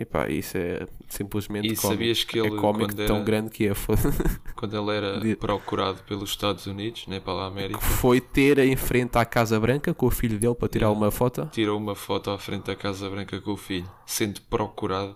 E 0.00 0.04
pá, 0.06 0.30
isso 0.30 0.56
é 0.56 0.86
simplesmente 1.10 1.66
E 1.66 1.76
cómico. 1.76 1.88
sabias 1.88 2.24
que 2.24 2.38
ele, 2.38 2.56
é 2.56 2.58
cómico 2.58 2.94
quando 2.94 3.06
tão 3.06 3.16
era- 3.16 3.24
grande 3.24 3.50
que 3.50 3.66
é. 3.66 3.74
foda- 3.74 4.00
Quando 4.56 4.74
ele 4.76 4.96
era 4.96 5.36
procurado 5.36 6.02
pelos 6.04 6.30
Estados 6.30 6.66
Unidos, 6.66 7.06
né, 7.06 7.20
pela 7.20 7.46
América, 7.46 7.78
que 7.78 7.84
foi 7.84 8.18
ter 8.20 8.58
em 8.60 8.76
frente 8.76 9.16
à 9.18 9.24
Casa 9.26 9.60
Branca 9.60 9.92
com 9.92 10.06
o 10.06 10.10
filho 10.10 10.38
dele 10.38 10.54
para 10.54 10.68
tirar 10.68 10.90
uma 10.90 11.10
foto. 11.10 11.48
tirou 11.52 11.76
uma 11.78 11.94
foto 11.94 12.30
à 12.30 12.38
frente 12.38 12.64
da 12.64 12.74
Casa 12.76 13.10
Branca 13.10 13.38
com 13.42 13.52
o 13.52 13.56
filho, 13.58 13.90
sendo 14.06 14.40
procurado 14.42 15.14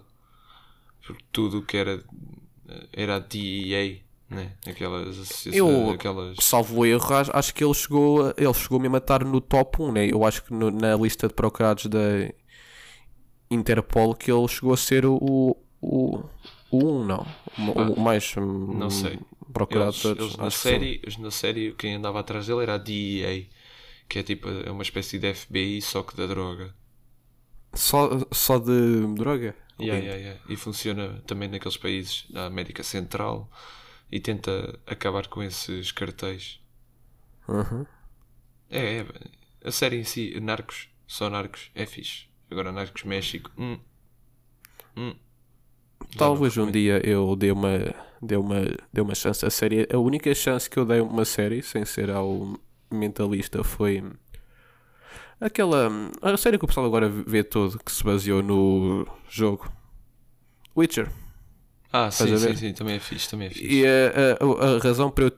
por 1.07 1.17
tudo 1.33 1.59
o 1.59 1.63
que 1.63 1.77
era, 1.79 2.03
era 2.93 3.17
a 3.17 3.19
DEA, 3.19 4.01
né? 4.29 4.53
aquelas 4.67 5.09
associações, 5.19 5.57
Eu- 5.57 5.91
aquelas... 5.93 6.37
Salvo 6.41 6.85
erro, 6.85 7.15
acho- 7.15 7.31
acho 7.35 7.55
que 7.55 7.63
ele 7.65 7.75
chegou, 7.75 8.27
a- 8.27 8.35
ele 8.37 8.53
chegou 8.55 8.79
mesmo 8.81 8.97
a 8.97 8.99
estar 8.99 9.25
no 9.25 9.41
top 9.41 9.83
1, 9.83 9.93
né? 9.93 10.07
Eu 10.11 10.25
acho 10.25 10.43
que 10.45 10.53
no- 10.53 10.71
na 10.71 10.95
lista 10.97 11.29
de 11.29 11.35
procurados 11.35 11.87
da 11.87 11.99
Interpol 13.51 14.15
que 14.15 14.31
ele 14.33 14.49
chegou 14.49 14.73
a 14.73 14.77
ser 14.77 15.05
o, 15.07 15.17
o, 15.21 15.57
o 15.81 16.25
Um 16.73 17.05
não. 17.05 17.27
O- 17.59 17.93
O 17.93 18.01
mais 18.01 18.35
hum, 18.37 18.75
não 18.79 18.91
sei. 18.91 19.19
procurado 19.53 19.91
Eles, 19.91 19.97
de 19.97 20.03
todos. 20.03 20.25
eles 20.25 20.37
na 20.37 20.51
série, 20.51 21.01
eles 21.03 21.17
na 21.19 21.31
série, 21.31 21.73
quem 21.75 21.95
andava 21.95 22.21
atrás 22.21 22.47
dele 22.47 22.63
era 22.63 22.75
a 22.75 22.79
DEA, 22.79 23.47
que 24.09 24.19
é 24.19 24.23
tipo 24.23 24.49
é 24.49 24.71
uma 24.71 24.83
espécie 24.83 25.19
de 25.19 25.33
FBI, 25.35 25.81
só 25.83 26.03
que 26.03 26.17
da 26.17 26.27
droga. 26.27 26.75
Só, 27.75 28.09
só 28.33 28.59
de 28.59 29.07
droga? 29.15 29.55
Yeah, 29.81 30.01
yeah, 30.05 30.21
yeah. 30.23 30.41
E 30.49 30.57
funciona 30.57 31.21
também 31.27 31.49
naqueles 31.49 31.77
países 31.77 32.25
da 32.31 32.47
América 32.47 32.83
Central 32.85 33.51
e 34.11 34.21
tenta 34.21 34.79
acabar 34.87 35.27
com 35.27 35.43
esses 35.43 35.91
cartéis. 35.91 36.61
Uhum. 37.49 37.85
É, 38.71 38.99
é, 38.99 39.07
a 39.65 39.73
série 39.73 39.97
em 39.99 40.05
si, 40.05 40.39
Narcos, 40.41 40.89
só 41.07 41.29
Narcos, 41.29 41.71
é 41.75 41.85
fixe. 41.87 42.27
Agora 42.55 42.71
Narcos 42.71 43.03
México, 43.03 43.51
hum. 43.59 43.77
Hum. 44.97 45.15
Talvez 46.17 46.57
um 46.57 46.71
dia 46.71 47.01
eu 47.05 47.35
dê 47.35 47.51
uma, 47.51 47.93
dê, 48.23 48.37
uma, 48.37 48.61
dê 48.93 49.01
uma 49.01 49.15
chance 49.15 49.45
à 49.45 49.51
série. 49.51 49.89
A 49.93 49.99
única 49.99 50.33
chance 50.35 50.71
que 50.71 50.79
eu 50.79 50.85
dei 50.85 51.01
a 51.01 51.03
uma 51.03 51.25
série, 51.25 51.61
sem 51.63 51.85
ser 51.85 52.11
ao 52.11 52.57
mentalista, 52.93 53.65
foi 53.65 54.05
aquela. 55.41 55.91
A 56.23 56.37
série 56.37 56.59
que 56.59 56.65
o 56.65 56.69
pessoal 56.69 56.87
agora 56.87 57.09
vê 57.09 57.43
todo, 57.43 57.79
que 57.85 57.91
se 57.91 58.05
baseou 58.05 58.41
no 58.43 59.05
jogo 59.29 59.69
Witcher. 60.77 61.11
Ah, 61.93 62.11
sim, 62.11 62.37
sim, 62.39 62.55
sim, 62.57 62.73
também 62.73 62.97
é 62.97 63.01
fixe, 63.01 63.29
também 63.29 63.49
é 63.49 63.51
fixe. 63.51 63.67
E 63.67 63.85
a, 63.87 64.35
a- 64.41 64.77
a 64.77 64.79
razão 64.79 65.11
para 65.11 65.25
eu 65.25 65.33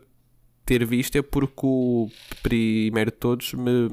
ter 0.65 0.85
visto 0.85 1.17
é 1.17 1.23
porque 1.23 1.61
o 1.65 2.11
primeiro 2.43 3.11
de 3.11 3.17
todos 3.17 3.55
me 3.55 3.89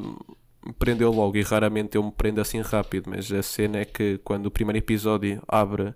prendeu 0.78 1.12
logo 1.12 1.38
e 1.38 1.42
raramente 1.42 1.98
eu 1.98 2.04
me 2.04 2.12
prendo 2.12 2.40
assim 2.40 2.62
rápido. 2.62 3.10
Mas 3.10 3.32
a 3.32 3.44
cena 3.44 3.80
é 3.80 3.86
que 3.86 4.20
quando 4.24 4.48
o 4.48 4.52
primeiro 4.52 4.78
episódio 4.78 5.42
abre 5.48 5.94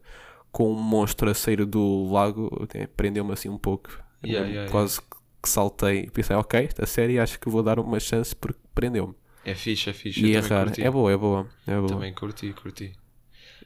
com 0.51 0.71
um 0.71 0.75
monstro 0.75 1.29
a 1.29 1.33
sair 1.33 1.65
do 1.65 2.11
lago, 2.11 2.67
prendeu-me 2.95 3.33
assim 3.33 3.49
um 3.49 3.57
pouco. 3.57 3.89
Yeah, 4.25 4.47
yeah, 4.47 4.71
quase 4.71 4.99
que 4.99 5.49
saltei 5.49 5.99
e 5.99 6.09
pensei, 6.09 6.35
ok, 6.35 6.69
a 6.79 6.85
série 6.85 7.19
acho 7.19 7.39
que 7.39 7.49
vou 7.49 7.61
dar 7.61 7.79
uma 7.79 7.99
chance 7.99 8.35
porque 8.35 8.59
prendeu-me. 8.73 9.13
É 9.45 9.55
fixe, 9.55 9.89
é 9.89 9.93
fixe. 9.93 10.25
E 10.25 10.35
é. 10.35 10.39
É 10.79 10.91
boa, 10.91 11.11
é 11.11 11.17
boa. 11.17 11.47
É 11.65 11.75
boa. 11.75 11.87
Também 11.87 12.13
curti, 12.13 12.51
curti. 12.53 12.93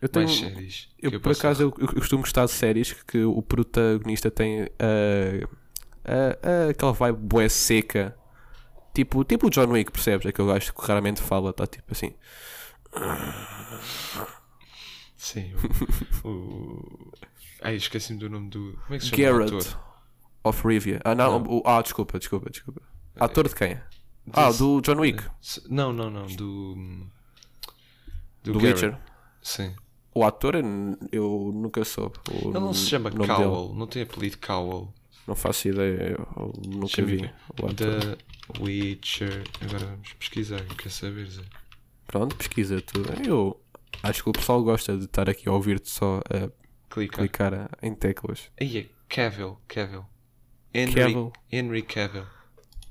Eu 0.02 0.10
tenho, 0.10 0.28
Mais 0.28 0.40
séries. 0.40 0.90
Eu, 1.02 1.20
por 1.20 1.32
acaso, 1.32 1.64
eu, 1.64 1.74
eu 1.80 1.88
costumo 1.96 2.24
gostar 2.24 2.46
de 2.46 2.52
séries 2.52 2.94
que 2.94 3.24
o 3.24 3.42
protagonista 3.42 4.32
tem 4.32 4.68
ah, 4.80 5.48
ah, 6.06 6.38
ah, 6.42 6.70
aquela 6.70 6.92
vibe 6.92 7.20
bué 7.20 7.50
seca. 7.50 8.16
Tipo, 8.94 9.24
tipo 9.24 9.48
o 9.48 9.50
John 9.50 9.68
Wick, 9.72 9.92
percebes? 9.92 10.26
Aquele 10.26 10.48
gajo 10.50 10.74
que 10.74 10.82
raramente 10.86 11.22
fala, 11.22 11.52
está 11.52 11.66
tipo 11.66 11.92
assim. 11.92 12.14
Sim, 15.16 15.54
o. 16.24 16.28
o... 16.28 17.12
Ai, 17.62 17.76
esqueci-me 17.76 18.20
do 18.20 18.30
nome 18.30 18.50
do. 18.50 18.78
Como 18.84 18.96
é 18.96 18.98
que 18.98 19.06
se 19.06 19.12
chama? 19.16 19.46
Garrett 19.46 19.78
of 20.44 20.68
Rivia. 20.68 21.00
Ah, 21.06 21.14
não, 21.16 21.40
Não. 21.40 21.58
o- 21.60 21.64
ah, 21.66 21.82
desculpa, 21.82 22.18
desculpa, 22.18 22.50
desculpa. 22.50 22.82
Ator 23.20 23.48
de 23.48 23.56
quem? 23.56 23.80
Ah, 24.34 24.52
do 24.52 24.82
John 24.82 25.00
Wick, 25.00 25.24
Não, 25.70 25.94
não, 25.94 26.10
não. 26.10 26.26
Do. 26.28 26.76
Do, 28.44 28.54
do. 28.54 28.60
Witcher. 28.60 28.98
Sim. 29.42 29.76
O 30.14 30.26
ator 30.26 30.56
eu, 31.12 31.52
nunca 31.54 31.86
soube. 31.86 32.18
O 32.30 32.50
Ele 32.50 32.60
não 32.60 32.74
se 32.74 32.88
chama 32.88 33.10
nome 33.10 33.26
dele. 33.26 33.40
Cowell, 33.40 33.74
não 33.74 33.88
tem 33.88 34.02
apelido 34.04 34.38
Cowell. 34.40 34.94
Não 35.28 35.36
faço 35.36 35.68
ideia, 35.68 36.16
eu 36.18 36.54
nunca 36.68 37.02
vi. 37.04 37.30
The 37.76 38.18
Witcher. 38.60 39.44
Agora 39.62 39.86
vamos 39.86 40.14
pesquisar, 40.14 40.60
eu 40.60 40.76
quero 40.76 40.90
saber. 40.90 41.30
Zé. 41.30 41.44
Pronto, 42.08 42.36
pesquisa 42.36 42.82
tudo. 42.82 43.10
Eu 43.26 43.62
acho 44.04 44.24
que 44.24 44.30
o 44.30 44.34
pessoal 44.34 44.64
gosta 44.64 44.98
de 44.98 45.06
estar 45.06 45.30
aqui 45.30 45.48
a 45.48 45.54
ouvir-te 45.54 45.90
só 45.90 46.22
a 46.30 46.50
Clica. 46.90 47.18
clicar 47.18 47.70
em 47.82 47.94
teclas. 47.94 48.52
Aí 48.60 48.78
é 48.78 48.86
Cavill. 49.08 49.58
Cavill. 49.68 50.06
Henry 50.74 50.94
Cavill. 50.94 51.34
Henry 51.52 51.82
Cavill. 51.84 52.26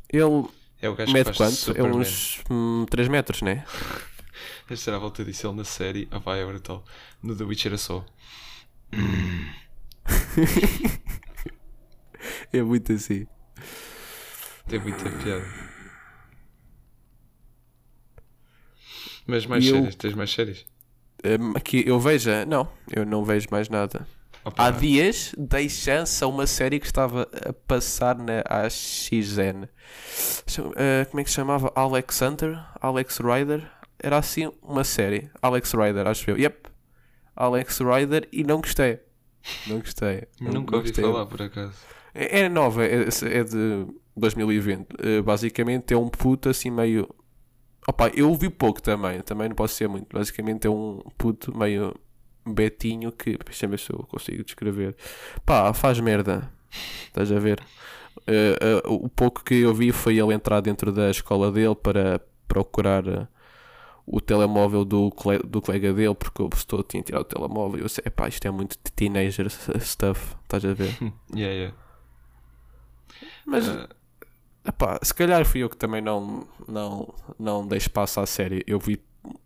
Ele 0.09 0.49
É 0.81 0.89
o 0.89 0.95
gajo 0.95 1.13
mede 1.13 1.33
quanto? 1.33 1.73
É 1.77 1.83
uns 1.83 2.43
hum, 2.51 2.87
3 2.89 3.09
metros, 3.09 3.43
né? 3.43 3.65
Este 4.71 4.85
será 4.85 4.99
a 4.99 5.01
volta 5.01 5.25
disso 5.25 5.49
ele 5.49 5.57
na 5.57 5.65
série. 5.65 6.07
Ah, 6.13 6.19
vai, 6.19 6.41
agora 6.41 6.61
tal. 6.61 6.85
No 7.21 7.35
The 7.37 7.43
Witcher 7.43 7.75
é 7.75 7.77
só. 7.77 8.07
É 12.53 12.63
muito 12.63 12.93
assim. 12.93 13.27
Tem 14.69 14.79
muita 14.79 15.09
piada. 15.11 15.45
Mas 19.27 19.47
mais 19.47 19.65
E 19.65 19.69
eu- 19.69 19.77
séries, 19.77 19.95
tens 19.95 20.15
mais 20.15 20.31
séries? 20.33 20.67
Hum, 21.25 21.53
aqui 21.55 21.85
eu 21.87 21.99
vejo. 22.01 22.31
Não, 22.49 22.69
eu 22.95 23.05
não 23.05 23.25
vejo 23.25 23.49
mais 23.51 23.69
nada. 23.69 24.07
Opa, 24.43 24.67
Há 24.67 24.71
dias 24.71 25.35
dei 25.37 25.69
chance 25.69 26.25
a 26.25 26.27
uma 26.27 26.47
série 26.47 26.81
que 26.81 26.87
estava 26.87 27.29
a 27.47 27.53
passar 27.53 28.17
na 28.17 28.43
AXN. 28.49 29.69
Eh, 30.77 31.05
como 31.11 31.21
é 31.21 31.25
que 31.25 31.29
se 31.31 31.37
chamava? 31.37 31.71
Alex 31.75 32.23
Hunter? 32.23 32.59
Alex 32.81 33.19
Rider? 33.19 33.71
Era 34.03 34.17
assim 34.17 34.51
uma 34.63 34.83
série. 34.83 35.31
Alex 35.43 35.73
Rider, 35.75 36.07
acho 36.07 36.31
eu. 36.31 36.39
Yep. 36.39 36.71
Alex 37.37 37.79
Rider 37.81 38.27
e 38.33 38.43
não 38.43 38.63
gostei. 38.63 38.99
Não 39.67 39.79
gostei. 39.79 40.27
Nunca 40.41 40.77
ouvi 40.77 40.89
gostei. 40.89 41.05
falar 41.05 41.27
por 41.27 41.43
acaso. 41.43 41.75
É, 42.15 42.41
é 42.41 42.49
nova, 42.49 42.85
é, 42.85 43.03
é 43.03 43.45
de 43.45 43.87
2020. 44.17 44.87
Eh, 44.99 45.23
basicamente 45.23 45.95
é 45.95 45.97
um 45.97 46.09
puto 46.09 46.49
assim 46.49 46.71
meio. 46.71 47.09
Opa, 47.89 48.09
eu 48.15 48.29
ouvi 48.29 48.49
pouco 48.51 48.81
também, 48.83 49.21
também 49.23 49.49
não 49.49 49.57
posso 49.57 49.75
ser 49.75 49.89
muito. 49.89 50.07
Basicamente 50.13 50.67
é 50.67 50.71
um 50.71 51.01
puto 51.17 51.57
meio 51.57 51.95
betinho 52.47 53.11
que. 53.13 53.39
Deixa 53.45 53.67
eu 53.67 53.71
ver 53.71 53.79
se 53.79 53.93
eu 53.93 53.99
consigo 54.09 54.45
descrever. 54.45 54.97
Pá, 55.45 55.73
faz 55.73 55.99
merda. 56.01 56.51
Estás 57.07 57.33
a 57.33 57.39
ver? 57.39 57.61
Eh, 58.27 58.57
eh, 58.61 58.83
o 58.87 59.09
pouco 59.09 59.43
que 59.45 59.55
eu 59.55 59.75
vi 59.75 59.93
foi 59.93 60.19
ele 60.19 60.35
entrar 60.35 60.61
dentro 60.61 60.93
da 60.93 61.11
escola 61.11 61.51
dele 61.51 61.75
para 61.75 62.21
procurar 62.47 63.29
o 64.07 64.21
telemóvel 64.21 64.85
do, 64.85 65.11
cole- 65.11 65.39
do 65.45 65.63
colega 65.63 65.93
dele 65.93 66.15
porque 66.15 66.43
o 66.43 66.49
professor 66.49 66.83
tinha 66.83 67.03
tirado 67.03 67.23
o 67.23 67.25
telemóvel. 67.25 67.79
E 67.81 67.83
eu 67.83 67.89
sei, 67.89 68.05
pá, 68.15 68.29
isto 68.29 68.47
é 68.47 68.51
muito 68.51 68.77
teenager 68.95 69.49
stuff. 69.81 70.37
Estás 70.43 70.65
a 70.65 70.75
ver? 70.75 70.91
Yeah, 71.35 71.55
yeah. 71.55 71.75
Mas, 73.45 73.67
Ah, 73.69 73.89
epá, 74.67 74.99
se 75.03 75.15
calhar 75.15 75.45
fui 75.45 75.61
eu 75.63 75.71
que 75.71 75.77
também 75.77 76.01
não, 76.01 76.47
não, 76.69 77.15
não 77.39 77.67
dei 77.67 77.79
espaço 77.79 78.21
à 78.21 78.27
série. 78.27 78.63
Eu 78.67 78.79
vi 78.79 79.03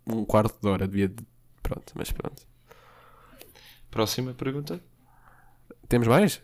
um 0.07 0.23
quarto 0.25 0.59
de 0.61 0.67
hora, 0.67 0.87
devia. 0.87 1.07
de- 1.09 1.25
Pronto, 1.63 1.93
mas 1.95 2.11
pronto. 2.11 2.45
próxima 3.89 4.33
pergunta? 4.33 4.79
Temos 5.89 6.07
mais? 6.07 6.41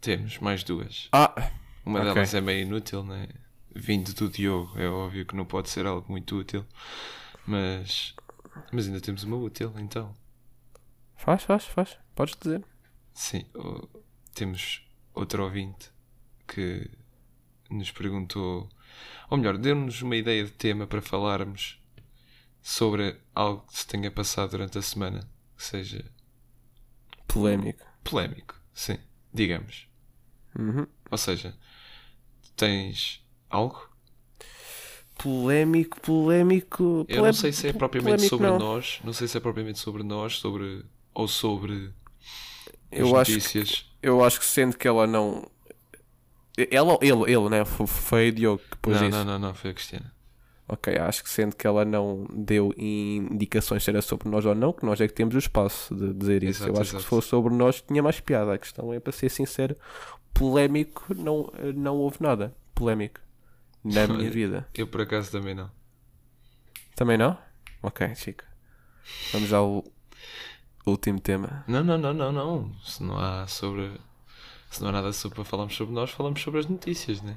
Temos 0.00 0.38
mais 0.38 0.64
duas. 0.64 1.08
Ah, 1.12 1.50
Uma 1.84 2.00
Ok. 2.00 2.14
delas 2.14 2.34
é 2.34 2.40
meio 2.40 2.62
inútil, 2.66 3.04
né? 3.04 3.28
Vindo 3.74 4.12
do 4.14 4.28
Diogo, 4.28 4.78
é 4.78 4.88
óbvio 4.88 5.26
que 5.26 5.36
não 5.36 5.44
pode 5.44 5.68
ser 5.68 5.86
algo 5.86 6.10
muito 6.10 6.36
útil. 6.36 6.64
Mas. 7.46 8.14
Mas 8.72 8.86
ainda 8.86 9.00
temos 9.00 9.22
uma 9.24 9.36
útil, 9.36 9.72
então. 9.78 10.14
faz, 11.16 11.42
faz, 11.44 11.64
faz. 11.66 11.98
Podes 12.14 12.36
dizer. 12.40 12.64
Sim, 13.12 13.44
temos 14.34 14.82
outro 15.14 15.44
ouvinte 15.44 15.90
que 16.46 16.90
nos 17.70 17.90
perguntou, 17.90 18.68
ou 19.30 19.38
melhor, 19.38 19.58
deu-nos 19.58 20.02
uma 20.02 20.16
ideia 20.16 20.44
de 20.44 20.50
tema 20.52 20.86
para 20.86 21.00
falarmos 21.02 21.80
sobre 22.62 23.16
algo 23.34 23.66
que 23.66 23.78
se 23.78 23.86
tenha 23.86 24.10
passado 24.10 24.50
durante 24.50 24.78
a 24.78 24.82
semana, 24.82 25.28
que 25.56 25.64
seja 25.64 26.04
Polémico. 27.26 27.84
polémico, 28.02 28.54
sim, 28.72 28.98
digamos. 29.32 29.88
Uhum. 30.58 30.86
Ou 31.10 31.18
seja, 31.18 31.56
tens 32.56 33.22
algo? 33.50 33.88
Polémico, 35.16 36.00
polémico. 36.00 37.04
Eu 37.08 37.22
não 37.22 37.32
sei 37.32 37.52
se 37.52 37.68
é 37.68 37.72
propriamente 37.72 38.22
sobre 38.22 38.46
não. 38.48 38.58
nós, 38.58 39.00
não 39.04 39.12
sei 39.12 39.28
se 39.28 39.36
é 39.36 39.40
propriamente 39.40 39.78
sobre 39.78 40.02
nós, 40.02 40.36
sobre 40.38 40.84
ou 41.14 41.28
sobre 41.28 41.92
as 42.90 42.98
Eu 42.98 43.16
acho, 43.16 43.30
que, 43.30 43.36
notícias. 43.38 43.86
eu 44.02 44.24
acho 44.24 44.38
que 44.40 44.46
sendo 44.46 44.76
que 44.76 44.86
ela 44.88 45.06
não. 45.06 45.48
Ela, 46.70 46.96
ele, 47.00 47.32
ele, 47.32 47.48
né? 47.48 47.64
Foi- 47.64 48.28
o 48.28 48.32
Diogo 48.32 48.62
que 48.70 48.76
pôs 48.78 49.00
Não, 49.00 49.08
isso. 49.08 49.16
não, 49.18 49.24
não, 49.24 49.38
não, 49.38 49.54
foi 49.54 49.70
a 49.70 49.74
Cristiana. 49.74 50.12
Ok, 50.66 50.96
acho 50.96 51.22
que 51.22 51.28
sendo 51.28 51.54
que 51.54 51.66
ela 51.66 51.84
não 51.84 52.26
deu 52.32 52.72
indicações 52.78 53.84
se 53.84 53.90
era 53.90 54.00
sobre 54.00 54.30
nós 54.30 54.46
ou 54.46 54.54
não, 54.54 54.72
que 54.72 54.86
nós 54.86 54.98
é 55.00 55.06
que 55.06 55.12
temos 55.12 55.34
o 55.34 55.38
espaço 55.38 55.94
de 55.94 56.14
dizer 56.14 56.42
isso. 56.42 56.62
Exato, 56.62 56.70
Eu 56.78 56.80
acho 56.80 56.90
que 56.92 56.96
exato. 56.96 57.02
se 57.02 57.08
fosse 57.08 57.28
sobre 57.28 57.54
nós 57.54 57.82
tinha 57.82 58.02
mais 58.02 58.18
piada. 58.20 58.54
A 58.54 58.58
questão 58.58 58.92
é, 58.92 58.98
para 58.98 59.12
ser 59.12 59.28
sincero, 59.28 59.76
polémico 60.32 61.04
não, 61.14 61.52
não 61.74 61.96
houve 61.96 62.16
nada. 62.20 62.54
Polémico. 62.74 63.20
Na 63.84 64.06
minha 64.08 64.30
vida. 64.30 64.66
Eu 64.74 64.86
por 64.86 65.02
acaso 65.02 65.30
também 65.30 65.54
não. 65.54 65.70
Também 66.96 67.18
não? 67.18 67.36
Ok, 67.82 68.14
Chico. 68.14 68.44
Vamos 69.32 69.52
ao 69.52 69.84
último 70.86 71.20
tema. 71.20 71.62
Não, 71.68 71.84
não, 71.84 71.98
não, 71.98 72.14
não, 72.14 72.32
não. 72.32 72.72
Se 72.82 73.02
não 73.02 73.18
há 73.18 73.46
sobre. 73.46 73.90
Se 74.74 74.82
não 74.82 74.88
há 74.88 74.92
nada 74.92 75.12
sobre 75.12 75.36
para 75.36 75.44
falarmos 75.44 75.76
sobre 75.76 75.94
nós, 75.94 76.10
falamos 76.10 76.42
sobre 76.42 76.58
as 76.58 76.66
notícias, 76.66 77.22
né? 77.22 77.36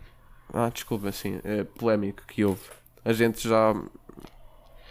Ah, 0.52 0.70
desculpa, 0.70 1.12
sim. 1.12 1.40
É 1.44 1.64
polémico 1.64 2.24
que 2.26 2.44
houve. 2.44 2.64
A 3.06 3.14
gente 3.14 3.48
já 3.48 3.74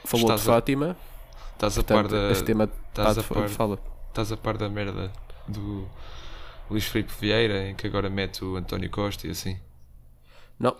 falou 0.04 0.26
Estás 0.26 0.42
de 0.44 0.50
a- 0.50 0.52
Fátima. 0.54 0.96
Estás 1.54 1.76
a 1.78 1.82
par 1.82 2.06
da. 2.06 2.30
este 2.30 2.44
tema 2.44 2.70
estás 2.88 3.16
tá 3.16 3.20
a 3.20 3.24
par- 3.24 3.48
fala. 3.48 3.78
Estás 4.08 4.30
a 4.30 4.36
par 4.36 4.56
da 4.58 4.68
merda 4.68 5.12
do 5.48 5.88
Luís 6.70 6.84
Filipe 6.86 7.12
Vieira, 7.20 7.68
em 7.68 7.74
que 7.74 7.84
agora 7.86 8.08
mete 8.08 8.44
o 8.44 8.54
António 8.54 8.90
Costa 8.90 9.26
e 9.26 9.30
assim. 9.30 9.58
Não. 10.56 10.76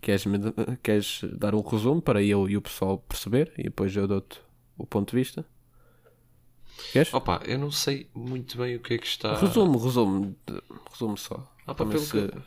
Queres, 0.00 0.26
-me, 0.26 0.38
queres 0.82 1.20
dar 1.38 1.54
um 1.54 1.60
resumo 1.60 2.02
para 2.02 2.20
eu 2.20 2.48
e 2.48 2.56
o 2.56 2.62
pessoal 2.62 2.98
perceber 2.98 3.52
e 3.56 3.62
depois 3.64 3.94
eu 3.94 4.08
dou-te 4.08 4.40
o 4.76 4.84
ponto 4.84 5.10
de 5.10 5.16
vista? 5.16 5.46
Queres? 6.92 7.12
Opa, 7.14 7.40
eu 7.46 7.58
não 7.58 7.70
sei 7.70 8.08
muito 8.14 8.56
bem 8.58 8.76
o 8.76 8.80
que 8.80 8.94
é 8.94 8.98
que 8.98 9.06
está. 9.06 9.36
Resumo, 9.40 9.78
resumo, 9.78 10.36
resumo 10.90 11.16
só. 11.16 11.36
Ah, 11.66 11.74
pá, 11.74 11.84
pelo 11.86 11.98
se- 11.98 12.10
que- 12.28 12.38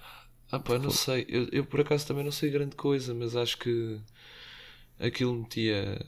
Ah, 0.51 0.59
pá, 0.59 0.77
não 0.77 0.91
sei. 0.91 1.25
Eu, 1.27 1.47
eu 1.51 1.65
por 1.65 1.81
acaso 1.81 2.05
também 2.07 2.23
não 2.23 2.31
sei 2.31 2.49
grande 2.49 2.75
coisa, 2.75 3.13
mas 3.13 3.35
acho 3.35 3.57
que 3.57 3.99
aquilo 4.99 5.33
metia 5.35 5.99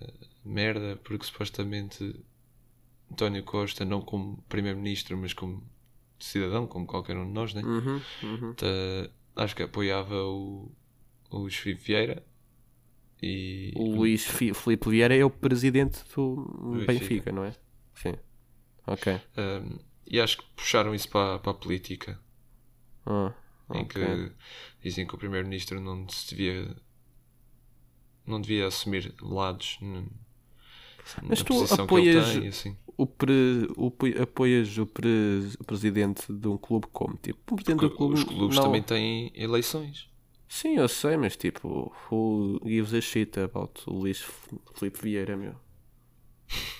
merda 0.45 0.95
porque 1.03 1.25
supostamente 1.25 2.15
António 3.11 3.43
Costa, 3.43 3.83
não 3.85 4.01
como 4.01 4.43
Primeiro-Ministro, 4.49 5.17
mas 5.17 5.33
como 5.33 5.63
cidadão, 6.19 6.67
como 6.67 6.85
qualquer 6.85 7.17
um 7.17 7.25
de 7.25 7.31
nós, 7.33 7.53
né? 7.53 7.61
Uhum, 7.63 8.01
uhum. 8.23 8.53
Tá- 8.53 9.09
acho 9.43 9.55
que 9.55 9.63
apoiava 9.63 10.15
o, 10.25 10.71
o 11.29 11.37
Luís 11.37 11.55
Filipe 11.55 11.83
Vieira 11.83 12.23
e 13.21 13.73
O 13.75 13.95
Luís 13.95 14.25
Fi- 14.25 14.53
Filipe 14.53 14.89
Vieira 14.89 15.15
é 15.15 15.23
o 15.25 15.29
presidente 15.29 15.99
do 16.15 16.35
Benfica. 16.85 16.99
Benfica, 16.99 17.31
não 17.31 17.43
é? 17.45 17.53
Sim. 18.01 18.13
Ok. 18.85 19.19
um, 19.37 19.79
e 20.05 20.21
acho 20.21 20.37
que 20.37 20.45
puxaram 20.55 20.95
isso 20.95 21.09
para, 21.09 21.39
para 21.39 21.51
a 21.51 21.55
política. 21.55 22.19
Ah, 23.05 23.33
em 23.73 23.81
ok. 23.83 24.01
que 24.01 24.31
dizem 24.81 25.05
que 25.05 25.15
o 25.15 25.17
primeiro-ministro 25.17 25.79
não 25.81 26.07
se 26.07 26.29
devia 26.29 26.75
não 28.25 28.39
devia 28.41 28.67
assumir 28.67 29.13
lados 29.21 29.77
Mas 31.23 31.39
tu 31.41 31.45
posição 31.53 31.85
apoias- 31.85 32.33
tem, 32.33 32.47
assim. 32.47 32.77
O 32.97 33.05
pre, 33.05 33.67
o, 33.77 33.93
apoias 34.21 34.77
o, 34.77 34.85
pre- 34.85 35.49
o 35.59 35.63
presidente 35.63 36.31
de 36.33 36.47
um 36.47 36.57
clube 36.57 36.87
como? 36.91 37.15
Tipo, 37.17 37.53
o 37.53 37.55
presidente 37.55 37.81
do 37.81 37.89
Porque 37.89 37.97
clube 37.97 38.13
os 38.15 38.23
clubes 38.23 38.55
não... 38.57 38.63
também 38.63 38.81
têm 38.81 39.31
eleições. 39.35 40.09
Sim, 40.49 40.77
eu 40.77 40.87
sei, 40.87 41.15
mas 41.17 41.35
tipo, 41.37 41.93
who 42.09 42.59
gives 42.65 42.93
a 42.93 43.01
shit 43.01 43.37
about 43.39 43.81
o 43.85 43.93
Luís 43.93 44.21
F- 44.21 44.57
Filipe 44.75 44.99
Vieira, 45.01 45.35
meu? 45.37 45.55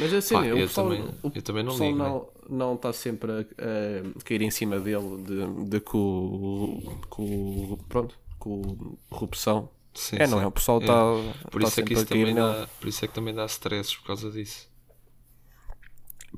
Mas 0.00 0.12
assim, 0.12 0.34
Pá, 0.34 0.40
o 0.42 0.44
eu 0.46 0.56
pessoal, 0.56 0.88
também- 0.88 1.08
o 1.22 1.32
eu 1.34 1.42
também 1.42 1.62
não 1.62 1.72
pessoal 1.72 1.90
ligo, 1.90 2.02
né? 2.02 2.08
não, 2.08 2.28
não 2.48 2.74
está 2.74 2.92
sempre 2.92 3.30
a, 3.32 3.40
a 3.40 4.24
cair 4.24 4.42
em 4.42 4.50
cima 4.50 4.78
dele 4.80 5.22
de, 5.22 5.64
de 5.70 5.80
co, 5.80 6.80
co, 7.08 7.78
pronto, 7.88 8.18
com 8.38 8.96
corrupção. 9.10 9.68
Sim, 9.94 10.16
é, 10.18 10.26
não 10.26 10.38
sim. 10.38 10.44
é? 10.44 10.46
O 10.48 10.50
pessoal 10.50 10.78
É. 10.78 10.82
está 10.82 11.48
Por 11.50 11.62
tá 11.62 11.68
isso 11.68 11.80
é 11.80 11.82
que 11.84 11.92
isso 11.94 12.06
também 12.06 12.24
nele. 12.34 12.34
dá, 12.34 12.68
por 12.80 12.88
isso 12.88 13.04
é 13.04 13.08
que 13.08 13.14
também 13.14 13.32
dá 13.34 13.46
stresses 13.46 13.94
por 13.96 14.06
causa 14.08 14.30
disso. 14.30 14.68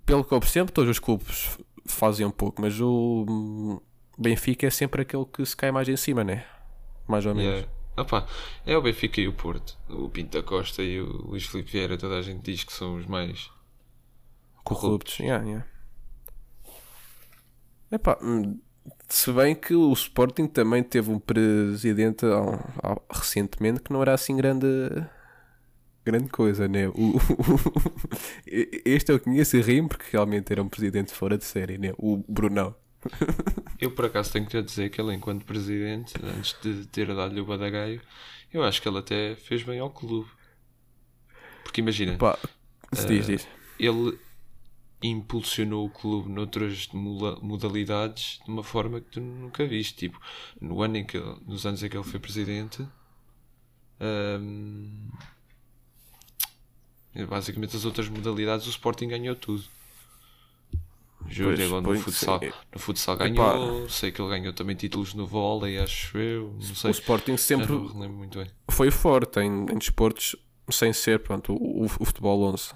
Pelo 0.04 0.22
que 0.24 0.32
eu 0.32 0.40
percebo, 0.40 0.70
todos 0.70 0.90
os 0.90 0.98
clubes 0.98 1.58
fazem 1.86 2.26
um 2.26 2.30
pouco, 2.30 2.60
mas 2.60 2.78
o 2.80 3.80
Benfica 4.18 4.66
é 4.66 4.70
sempre 4.70 5.02
aquele 5.02 5.24
que 5.24 5.44
se 5.46 5.56
cai 5.56 5.72
mais 5.72 5.88
em 5.88 5.96
cima, 5.96 6.22
né? 6.22 6.44
Mais 7.08 7.24
ou 7.24 7.34
menos. 7.34 7.52
Yeah. 7.60 7.75
Opa, 7.96 8.26
é 8.66 8.76
o 8.76 8.82
Benfica 8.82 9.20
e 9.20 9.28
o 9.28 9.32
Porto. 9.32 9.76
O 9.88 10.08
Pinto 10.08 10.36
da 10.38 10.42
Costa 10.42 10.82
e 10.82 11.00
o 11.00 11.06
Luís 11.28 11.44
Filipe 11.46 11.72
Vieira, 11.72 11.96
toda 11.98 12.18
a 12.18 12.22
gente 12.22 12.42
diz 12.42 12.62
que 12.64 12.72
são 12.72 12.96
os 12.96 13.06
mais 13.06 13.50
corruptos. 14.64 15.18
Yeah, 15.20 15.44
yeah. 15.44 15.64
Epá, 17.90 18.18
hum, 18.22 18.58
se 19.08 19.32
bem 19.32 19.54
que 19.54 19.74
o 19.74 19.92
Sporting 19.92 20.46
também 20.46 20.82
teve 20.82 21.10
um 21.10 21.18
presidente 21.18 22.26
há- 22.26 22.60
há- 22.82 23.00
recentemente 23.12 23.80
que 23.80 23.92
não 23.92 24.02
era 24.02 24.14
assim 24.14 24.36
grande 24.36 24.66
grande 26.04 26.28
coisa, 26.30 26.68
né? 26.68 26.88
O, 26.88 27.14
este 28.84 29.12
eu 29.12 29.20
conheço 29.20 29.56
e 29.56 29.60
rimo 29.62 29.88
porque 29.88 30.06
realmente 30.12 30.52
era 30.52 30.62
um 30.62 30.68
presidente 30.68 31.12
fora 31.12 31.36
de 31.36 31.44
série, 31.44 31.78
né? 31.78 31.92
O 31.98 32.18
Brunão. 32.28 32.74
Eu 33.80 33.90
por 33.90 34.06
acaso 34.06 34.32
tenho 34.32 34.46
que 34.46 34.60
dizer 34.62 34.90
que 34.90 35.00
ele, 35.00 35.14
enquanto 35.14 35.44
presidente, 35.44 36.14
antes 36.24 36.56
de 36.62 36.86
ter 36.86 37.14
dado-lhe 37.14 37.40
o 37.40 37.44
badagaio, 37.44 38.00
eu 38.52 38.62
acho 38.64 38.80
que 38.80 38.88
ele 38.88 38.98
até 38.98 39.34
fez 39.36 39.62
bem 39.62 39.78
ao 39.80 39.90
clube. 39.90 40.28
Porque 41.62 41.80
imagina, 41.80 42.16
Pá, 42.16 42.38
se 42.92 43.06
diz, 43.06 43.26
diz. 43.26 43.48
ele 43.78 44.18
impulsionou 45.02 45.86
o 45.86 45.90
clube 45.90 46.30
noutras 46.30 46.88
modalidades 46.92 48.40
de 48.44 48.50
uma 48.50 48.62
forma 48.64 49.00
que 49.00 49.10
tu 49.10 49.20
nunca 49.20 49.66
viste. 49.66 49.94
Tipo, 50.08 50.18
no 50.60 50.82
ano 50.82 50.96
em 50.96 51.04
que 51.04 51.18
ele- 51.18 51.36
nos 51.46 51.66
anos 51.66 51.82
em 51.82 51.88
que 51.88 51.96
ele 51.96 52.04
foi 52.04 52.18
presidente, 52.18 52.86
hum, 54.00 55.08
basicamente 57.28 57.76
as 57.76 57.84
outras 57.84 58.08
modalidades 58.08 58.66
o 58.66 58.70
Sporting 58.70 59.08
ganhou 59.08 59.34
tudo. 59.36 59.64
Pois, 61.26 61.60
ele 61.60 61.80
no 61.80 61.98
futsal, 61.98 62.40
sim. 62.40 62.52
no 62.72 62.78
futsal 62.78 63.14
Epá. 63.16 63.28
ganhou, 63.28 63.88
sei 63.88 64.12
que 64.12 64.20
ele 64.20 64.28
ganhou 64.30 64.52
também 64.52 64.76
títulos 64.76 65.14
no 65.14 65.26
vôlei, 65.26 65.78
acho 65.78 66.16
eu, 66.18 66.52
não 66.54 66.74
sei. 66.74 66.90
O 66.90 66.92
Sporting 66.92 67.36
sempre 67.36 67.72
não 67.72 67.82
me 67.82 68.00
lembro 68.00 68.16
muito 68.16 68.38
bem. 68.38 68.48
foi 68.70 68.90
forte 68.90 69.40
em, 69.40 69.66
em 69.70 69.78
desportos 69.78 70.36
sem 70.70 70.92
ser, 70.92 71.20
pronto, 71.20 71.54
o, 71.54 71.84
o, 71.84 71.88
futebol 71.88 72.42
11. 72.44 72.72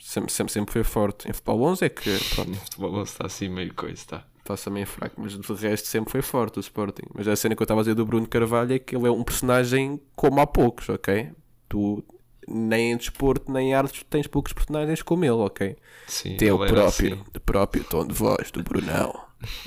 Sempre, 0.00 0.32
sempre, 0.32 0.52
sempre 0.52 0.72
foi 0.72 0.84
forte. 0.84 1.28
Em 1.28 1.32
futebol 1.32 1.62
11 1.62 1.84
é 1.84 1.88
que, 1.88 2.18
pronto, 2.34 2.50
O 2.52 2.56
futebol 2.56 3.02
está 3.02 3.26
assim 3.26 3.48
meio 3.48 3.74
coisa, 3.74 3.94
está. 3.94 4.24
está 4.48 4.70
meio 4.70 4.86
fraco, 4.86 5.20
mas 5.20 5.38
de 5.38 5.52
resto 5.54 5.88
sempre 5.88 6.10
foi 6.10 6.22
forte 6.22 6.58
o 6.58 6.60
Sporting. 6.60 7.06
Mas 7.14 7.28
a 7.28 7.36
cena 7.36 7.54
que 7.54 7.62
eu 7.62 7.64
estava 7.64 7.80
a 7.80 7.82
dizer 7.82 7.94
do 7.94 8.04
Bruno 8.06 8.26
Carvalho 8.26 8.74
é 8.74 8.78
que 8.78 8.96
ele 8.96 9.06
é 9.06 9.10
um 9.10 9.22
personagem 9.22 10.00
como 10.14 10.40
há 10.40 10.46
poucos, 10.46 10.88
ok? 10.88 11.30
Tu 11.68 12.04
nem 12.50 12.92
em 12.92 12.96
desporto 12.96 13.50
nem 13.52 13.70
em 13.70 13.74
artes 13.74 14.02
tens 14.08 14.26
poucos 14.26 14.52
personagens 14.52 15.02
como 15.02 15.24
ele, 15.24 15.32
ok? 15.32 15.76
Sim, 16.06 16.36
Tem 16.36 16.50
o 16.50 16.56
ele 16.64 16.72
era 16.72 16.82
próprio, 16.82 17.14
assim. 17.14 17.40
próprio 17.46 17.84
tom 17.84 18.06
de 18.06 18.14
voz 18.14 18.50
do 18.50 18.62
Brunão. 18.62 19.12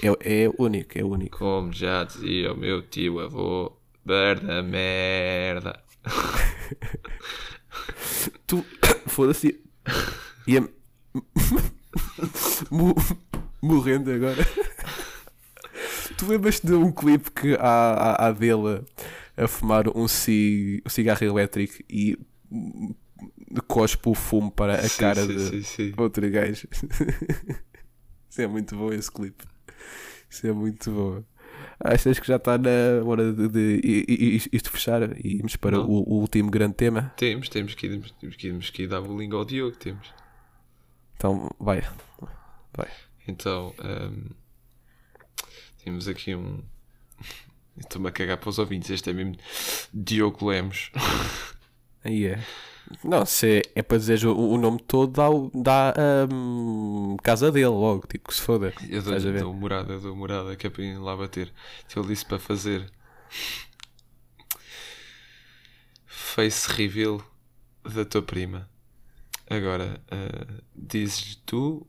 É, 0.02 0.44
é 0.46 0.52
único, 0.60 0.98
é 1.00 1.04
único. 1.04 1.38
Como 1.40 1.72
já 1.74 2.04
dizia 2.04 2.54
o 2.54 2.58
meu 2.58 2.82
tio 2.84 3.20
avô, 3.20 3.72
merda, 4.06 4.62
merda. 4.62 5.80
Tu, 8.46 8.64
foda-se, 9.08 9.60
ia 10.48 10.68
Mo- 12.70 12.96
morrendo 13.62 14.12
agora. 14.12 14.44
Tu 16.18 16.26
lembras-te 16.28 16.68
de 16.68 16.74
um 16.74 16.92
clipe 16.92 17.32
que 17.32 17.56
há, 17.56 18.16
há, 18.20 18.28
há 18.28 18.32
dele 18.32 18.84
a, 19.36 19.48
fumar 19.48 19.88
um, 19.98 20.08
ci, 20.08 20.82
um 20.86 20.90
cigarro 20.90 21.24
elétrico 21.26 21.82
e 21.90 22.18
cospe 23.68 24.10
o 24.10 24.14
fumo 24.16 24.52
para 24.52 24.76
a 24.86 24.90
Sim, 24.90 24.98
cara 24.98 25.26
sim, 25.26 25.38
de 25.38 25.40
sim, 25.40 25.64
sim. 25.64 25.94
outro 25.98 26.30
gajo? 26.30 26.68
Isso 28.30 28.42
é 28.42 28.48
muito 28.48 28.76
bom 28.76 28.92
esse 28.92 29.12
clipe. 29.12 29.44
Isso 30.30 30.48
é 30.48 30.52
muito 30.54 30.92
bom. 30.92 31.24
Achas 31.80 32.20
que 32.20 32.28
já 32.28 32.38
está 32.38 32.58
na 32.58 32.70
hora 33.06 33.32
de, 33.32 33.48
de, 33.48 33.82
i- 33.86 34.42
isto 34.52 34.72
fechar 34.72 35.04
e 35.24 35.36
irmos 35.38 35.56
para 35.56 35.80
o, 35.80 35.86
o 36.04 36.20
último 36.22 36.50
grande 36.50 36.76
tema? 36.76 37.14
Temos, 37.16 37.50
temos 37.50 37.74
que 37.76 37.88
ir, 37.88 37.90
temos 37.92 38.12
que 38.12 38.48
ir, 38.48 38.52
temos 38.52 38.70
que 38.70 38.84
ir 38.84 38.88
dar 38.88 39.02
bullying 39.02 39.32
ao 39.34 39.46
Diogo, 39.46 39.76
temos. 39.78 40.14
Então, 41.16 41.50
vai. 41.60 41.82
Vai. 42.76 42.90
Então, 43.28 43.74
hum, 43.84 44.30
temos 45.84 46.08
aqui 46.08 46.36
um. 46.36 46.62
Estou-me 47.78 48.08
a 48.08 48.12
cagar 48.12 48.38
para 48.38 48.50
os 48.50 48.60
ouvintes, 48.60 48.90
este 48.92 49.10
é 49.10 49.14
mesmo 49.14 49.36
Diogo 49.94 50.48
Lemos. 50.48 50.92
Aí 52.04 52.26
é. 52.28 52.40
Não, 53.04 53.26
se 53.26 53.60
é, 53.60 53.62
é 53.76 53.82
para 53.82 53.98
dizer 53.98 54.26
o, 54.26 54.38
o 54.38 54.58
nome 54.58 54.80
todo, 54.80 55.12
dá, 55.14 55.30
dá 55.54 55.90
a 55.92 57.22
casa 57.24 57.52
dele 57.52 57.68
logo, 57.68 58.06
tipo 58.08 58.28
que 58.30 58.36
se 58.36 58.42
foda. 58.42 58.74
Eu 58.90 59.00
Estás 59.00 59.26
a 59.26 59.32
ver? 59.32 59.40
dou, 59.40 59.52
dou 59.52 59.54
morada, 59.54 60.00
dou 60.00 60.16
morada, 60.16 60.56
que 60.56 60.68
é 60.68 60.70
para 60.70 60.84
ir 60.84 60.98
lá 60.98 61.16
bater. 61.16 61.52
Então 61.86 62.04
ele 62.04 62.14
disse 62.14 62.26
para 62.26 62.40
fazer 62.40 62.92
face 66.06 66.72
reveal 66.72 67.22
da 67.84 68.06
tua 68.06 68.22
prima. 68.22 68.70
Agora, 69.50 70.02
ah, 70.12 70.62
dizes 70.76 71.36
tu? 71.46 71.86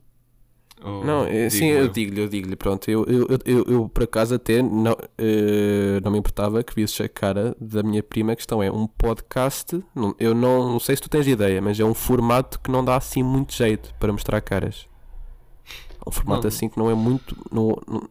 Ou 0.83 1.05
Não, 1.05 1.25
é, 1.25 1.49
sim, 1.49 1.61
digo 1.69 1.79
eu 1.79 1.89
digo-lhe, 1.89 2.21
eu 2.21 2.29
digo-lhe, 2.29 2.57
pronto. 2.57 2.91
Eu, 2.91 3.05
eu, 3.05 3.27
eu, 3.29 3.39
eu, 3.45 3.65
eu, 3.65 3.89
por 3.89 4.03
acaso 4.03 4.35
até 4.35 4.61
não, 4.61 4.97
eh, 5.17 5.99
não 6.03 6.11
me 6.11 6.19
importava 6.19 6.63
que 6.63 6.75
visses 6.75 7.01
a 7.01 7.09
cara 7.09 7.57
da 7.61 7.83
minha 7.83 8.03
prima. 8.03 8.33
A 8.33 8.37
questão 8.37 8.63
é 8.63 8.71
um 8.71 8.87
podcast. 8.87 9.83
Não, 9.95 10.15
eu 10.19 10.35
não, 10.35 10.73
não 10.73 10.81
sei 10.81 10.97
se 10.97 11.03
tu 11.03 11.09
tens 11.09 11.27
ideia, 11.27 11.61
mas 11.63 11.81
é 11.81 11.85
um 11.85 11.95
formato 11.95 12.61
que 12.61 12.71
não 12.71 12.85
dá 12.85 12.97
assim 12.97 13.23
muito 13.23 13.55
jeito 13.55 13.95
para 13.99 14.13
mostrar 14.13 14.41
caras. 14.43 14.87
É 16.05 16.09
um 16.09 16.13
formato 16.13 16.43
Não. 16.43 16.49
assim 16.49 16.69
que 16.69 16.79
não 16.79 16.91
é 16.91 16.95
muito. 16.95 17.35
Não, 17.51 17.79
não, 17.89 18.09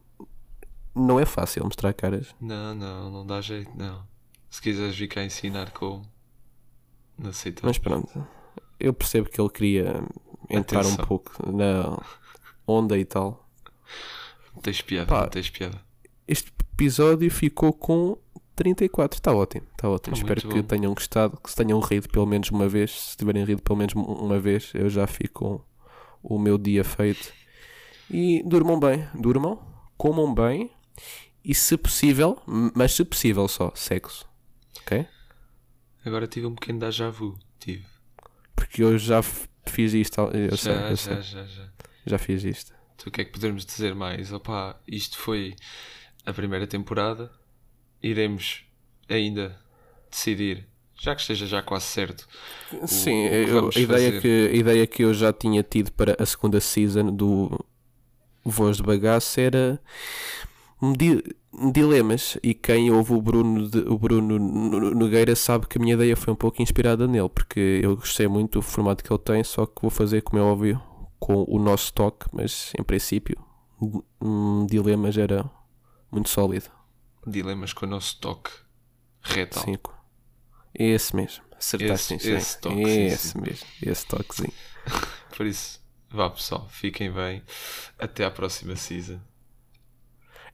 não 0.96 1.20
é 1.20 1.26
fácil 1.26 1.64
mostrar 1.64 1.94
caras. 1.94 2.34
Não, 2.42 2.74
não, 2.74 3.12
não 3.12 3.26
dá 3.26 3.40
jeito, 3.40 3.72
não. 3.76 4.02
Se 4.50 4.62
quiseres 4.62 4.96
vir 4.96 5.08
cá 5.08 5.24
ensinar 5.24 5.72
como, 5.72 6.04
não 7.18 7.30
aceito. 7.30 7.62
Mas 7.64 7.78
pronto, 7.78 8.26
eu 8.80 8.94
percebo 8.94 9.30
que 9.30 9.40
ele 9.40 9.50
queria 9.50 10.04
entrar 10.50 10.82
Atenção. 10.82 11.04
um 11.04 11.08
pouco 11.08 11.32
na 11.52 12.00
onda 12.68 12.98
e 12.98 13.06
tal. 13.06 13.48
Tens 14.62 14.82
piada, 14.82 15.08
Pá. 15.08 15.28
tens 15.28 15.50
piada. 15.50 15.80
Este 16.28 16.52
episódio 16.74 17.30
ficou 17.30 17.74
com 17.74 18.18
34. 18.56 19.18
Está 19.18 19.34
ótimo, 19.34 19.66
está 19.72 19.90
ótimo. 19.90 20.16
Tá 20.16 20.22
Espero 20.22 20.42
que 20.42 20.62
bom. 20.62 20.68
tenham 20.68 20.94
gostado, 20.94 21.38
que 21.38 21.50
se 21.50 21.56
tenham 21.56 21.80
rido 21.80 22.08
pelo 22.10 22.26
menos 22.26 22.50
uma 22.50 22.68
vez. 22.68 22.92
Se 22.92 23.18
tiverem 23.18 23.44
rido 23.44 23.62
pelo 23.62 23.78
menos 23.78 23.94
uma 23.96 24.40
vez, 24.40 24.72
eu 24.74 24.90
já 24.90 25.08
fico 25.08 25.66
o 26.22 26.40
meu 26.40 26.58
dia 26.58 26.84
feito. 26.84 27.34
E 28.10 28.44
durmam 28.46 28.80
bem, 28.80 29.08
durmam, 29.14 29.60
comam 29.98 30.34
bem 30.34 30.72
e 31.44 31.54
se 31.54 31.76
possível, 31.78 32.42
mas 32.46 32.94
se 32.94 33.04
possível 33.04 33.48
só, 33.48 33.72
sexo. 33.76 34.26
Ok? 34.82 35.06
Agora 36.06 36.28
tive 36.28 36.46
um 36.46 36.56
pequeno 36.56 36.80
déjà 36.80 37.10
vu. 37.10 37.38
Tive. 37.60 37.86
Porque 38.56 38.84
eu 38.84 38.98
já 38.98 39.22
fiz 39.24 39.94
isto, 39.94 40.20
eu 40.22 40.58
sei, 40.58 40.74
já, 40.74 40.82
eu 40.82 40.96
já, 40.96 40.98
sei, 40.98 41.22
já, 41.22 41.46
já. 41.46 41.70
Já 42.06 42.18
fiz 42.18 42.44
isto. 42.44 42.74
Então 42.96 43.08
o 43.08 43.12
que 43.12 43.22
é 43.22 43.26
que 43.26 43.32
podemos 43.32 43.66
dizer 43.66 43.96
mais? 43.96 44.32
Opa, 44.32 44.80
isto 44.88 45.18
foi 45.18 45.56
a 46.26 46.34
primeira 46.34 46.68
temporada. 46.68 47.32
Iremos 48.02 48.66
ainda 49.10 49.58
decidir, 50.10 50.68
já 51.00 51.16
que 51.16 51.22
esteja 51.22 51.48
já 51.48 51.62
quase 51.62 51.86
certo. 51.86 52.28
Sim, 52.86 53.28
o 53.28 53.48
vamos 53.54 53.76
a, 53.76 53.80
ideia 53.80 54.08
fazer. 54.08 54.22
que, 54.22 54.50
a 54.54 54.56
ideia 54.56 54.88
que 54.88 55.04
eu 55.04 55.14
já 55.14 55.34
tinha 55.34 55.64
tido 55.64 55.92
para 55.92 56.16
a 56.20 56.26
segunda 56.26 56.60
season 56.60 57.12
do 57.16 57.66
Voz 58.46 58.78
de 58.78 58.84
Bagaço 58.84 59.40
era 59.40 59.82
di- 60.96 61.24
dilemas. 61.72 62.38
E 62.44 62.54
quem 62.54 62.92
ouve 62.92 63.14
o 63.14 63.22
Bruno, 63.22 63.70
de- 63.70 63.80
o 63.88 63.98
Bruno 63.98 64.38
Nogueira 64.40 65.36
sabe 65.36 65.68
que 65.68 65.78
a 65.78 65.82
minha 65.82 65.94
ideia 65.96 66.16
foi 66.16 66.34
um 66.34 66.38
pouco 66.38 66.62
inspirada 66.62 67.08
nele, 67.08 67.30
porque 67.30 67.80
eu 67.84 67.96
gostei 67.96 68.28
muito 68.28 68.54
do 68.60 68.62
formato 68.62 69.04
que 69.04 69.12
ele 69.12 69.20
tem, 69.20 69.44
só 69.44 69.66
que 69.66 69.82
vou 69.82 69.90
fazer, 69.92 70.22
como 70.22 70.42
é 70.42 70.46
óbvio, 70.46 70.82
com 71.26 71.46
o 71.48 71.58
nosso 71.58 71.94
toque, 71.94 72.26
mas 72.34 72.74
em 72.78 72.84
princípio, 72.84 73.38
um, 74.22 74.66
dilemas 74.66 75.18
era 75.18 75.50
muito 76.12 76.28
sólido. 76.28 76.70
Dilemas 77.26 77.72
com 77.72 77.86
o 77.86 77.90
nosso 77.90 78.20
toque 78.20 78.52
retal. 79.22 79.64
Cinco. 79.64 79.98
Esse 80.74 81.16
mesmo. 81.16 81.44
Acertaste 81.58 82.16
Esse- 82.16 82.32
esse 82.32 82.60
toque, 82.60 82.82
Esse 82.82 83.28
sim. 83.30 83.40
mesmo. 83.42 83.68
Esse 83.82 84.06
toquezinho. 84.06 84.52
Por 85.38 85.46
isso, 85.46 85.80
vá 86.10 86.30
pessoal, 86.30 86.68
fiquem 86.70 87.10
bem. 87.10 87.42
Até 87.98 88.26
à 88.26 88.32
próxima 88.32 88.76
season. 88.76 89.20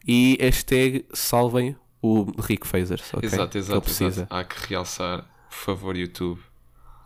E 0.08 0.38
hashtag 0.40 1.06
salvem 1.14 1.76
o 2.02 2.26
Rick 2.40 2.68
Fazers. 2.68 3.12
ok? 3.14 3.28
Exato, 3.28 3.52
Que 3.52 3.58
ele 3.58 3.66
exato, 3.66 3.82
precisa. 3.82 4.08
exato. 4.22 4.34
Há 4.36 4.44
que 4.44 4.68
realçar, 4.68 5.24
por 5.50 5.56
favor, 5.58 5.98
YouTube. 5.98 6.40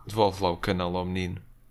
Devolve 0.06 0.42
lá 0.42 0.50
o 0.50 0.56
canal 0.58 0.94
ao 0.96 1.04
menino. 1.06 1.40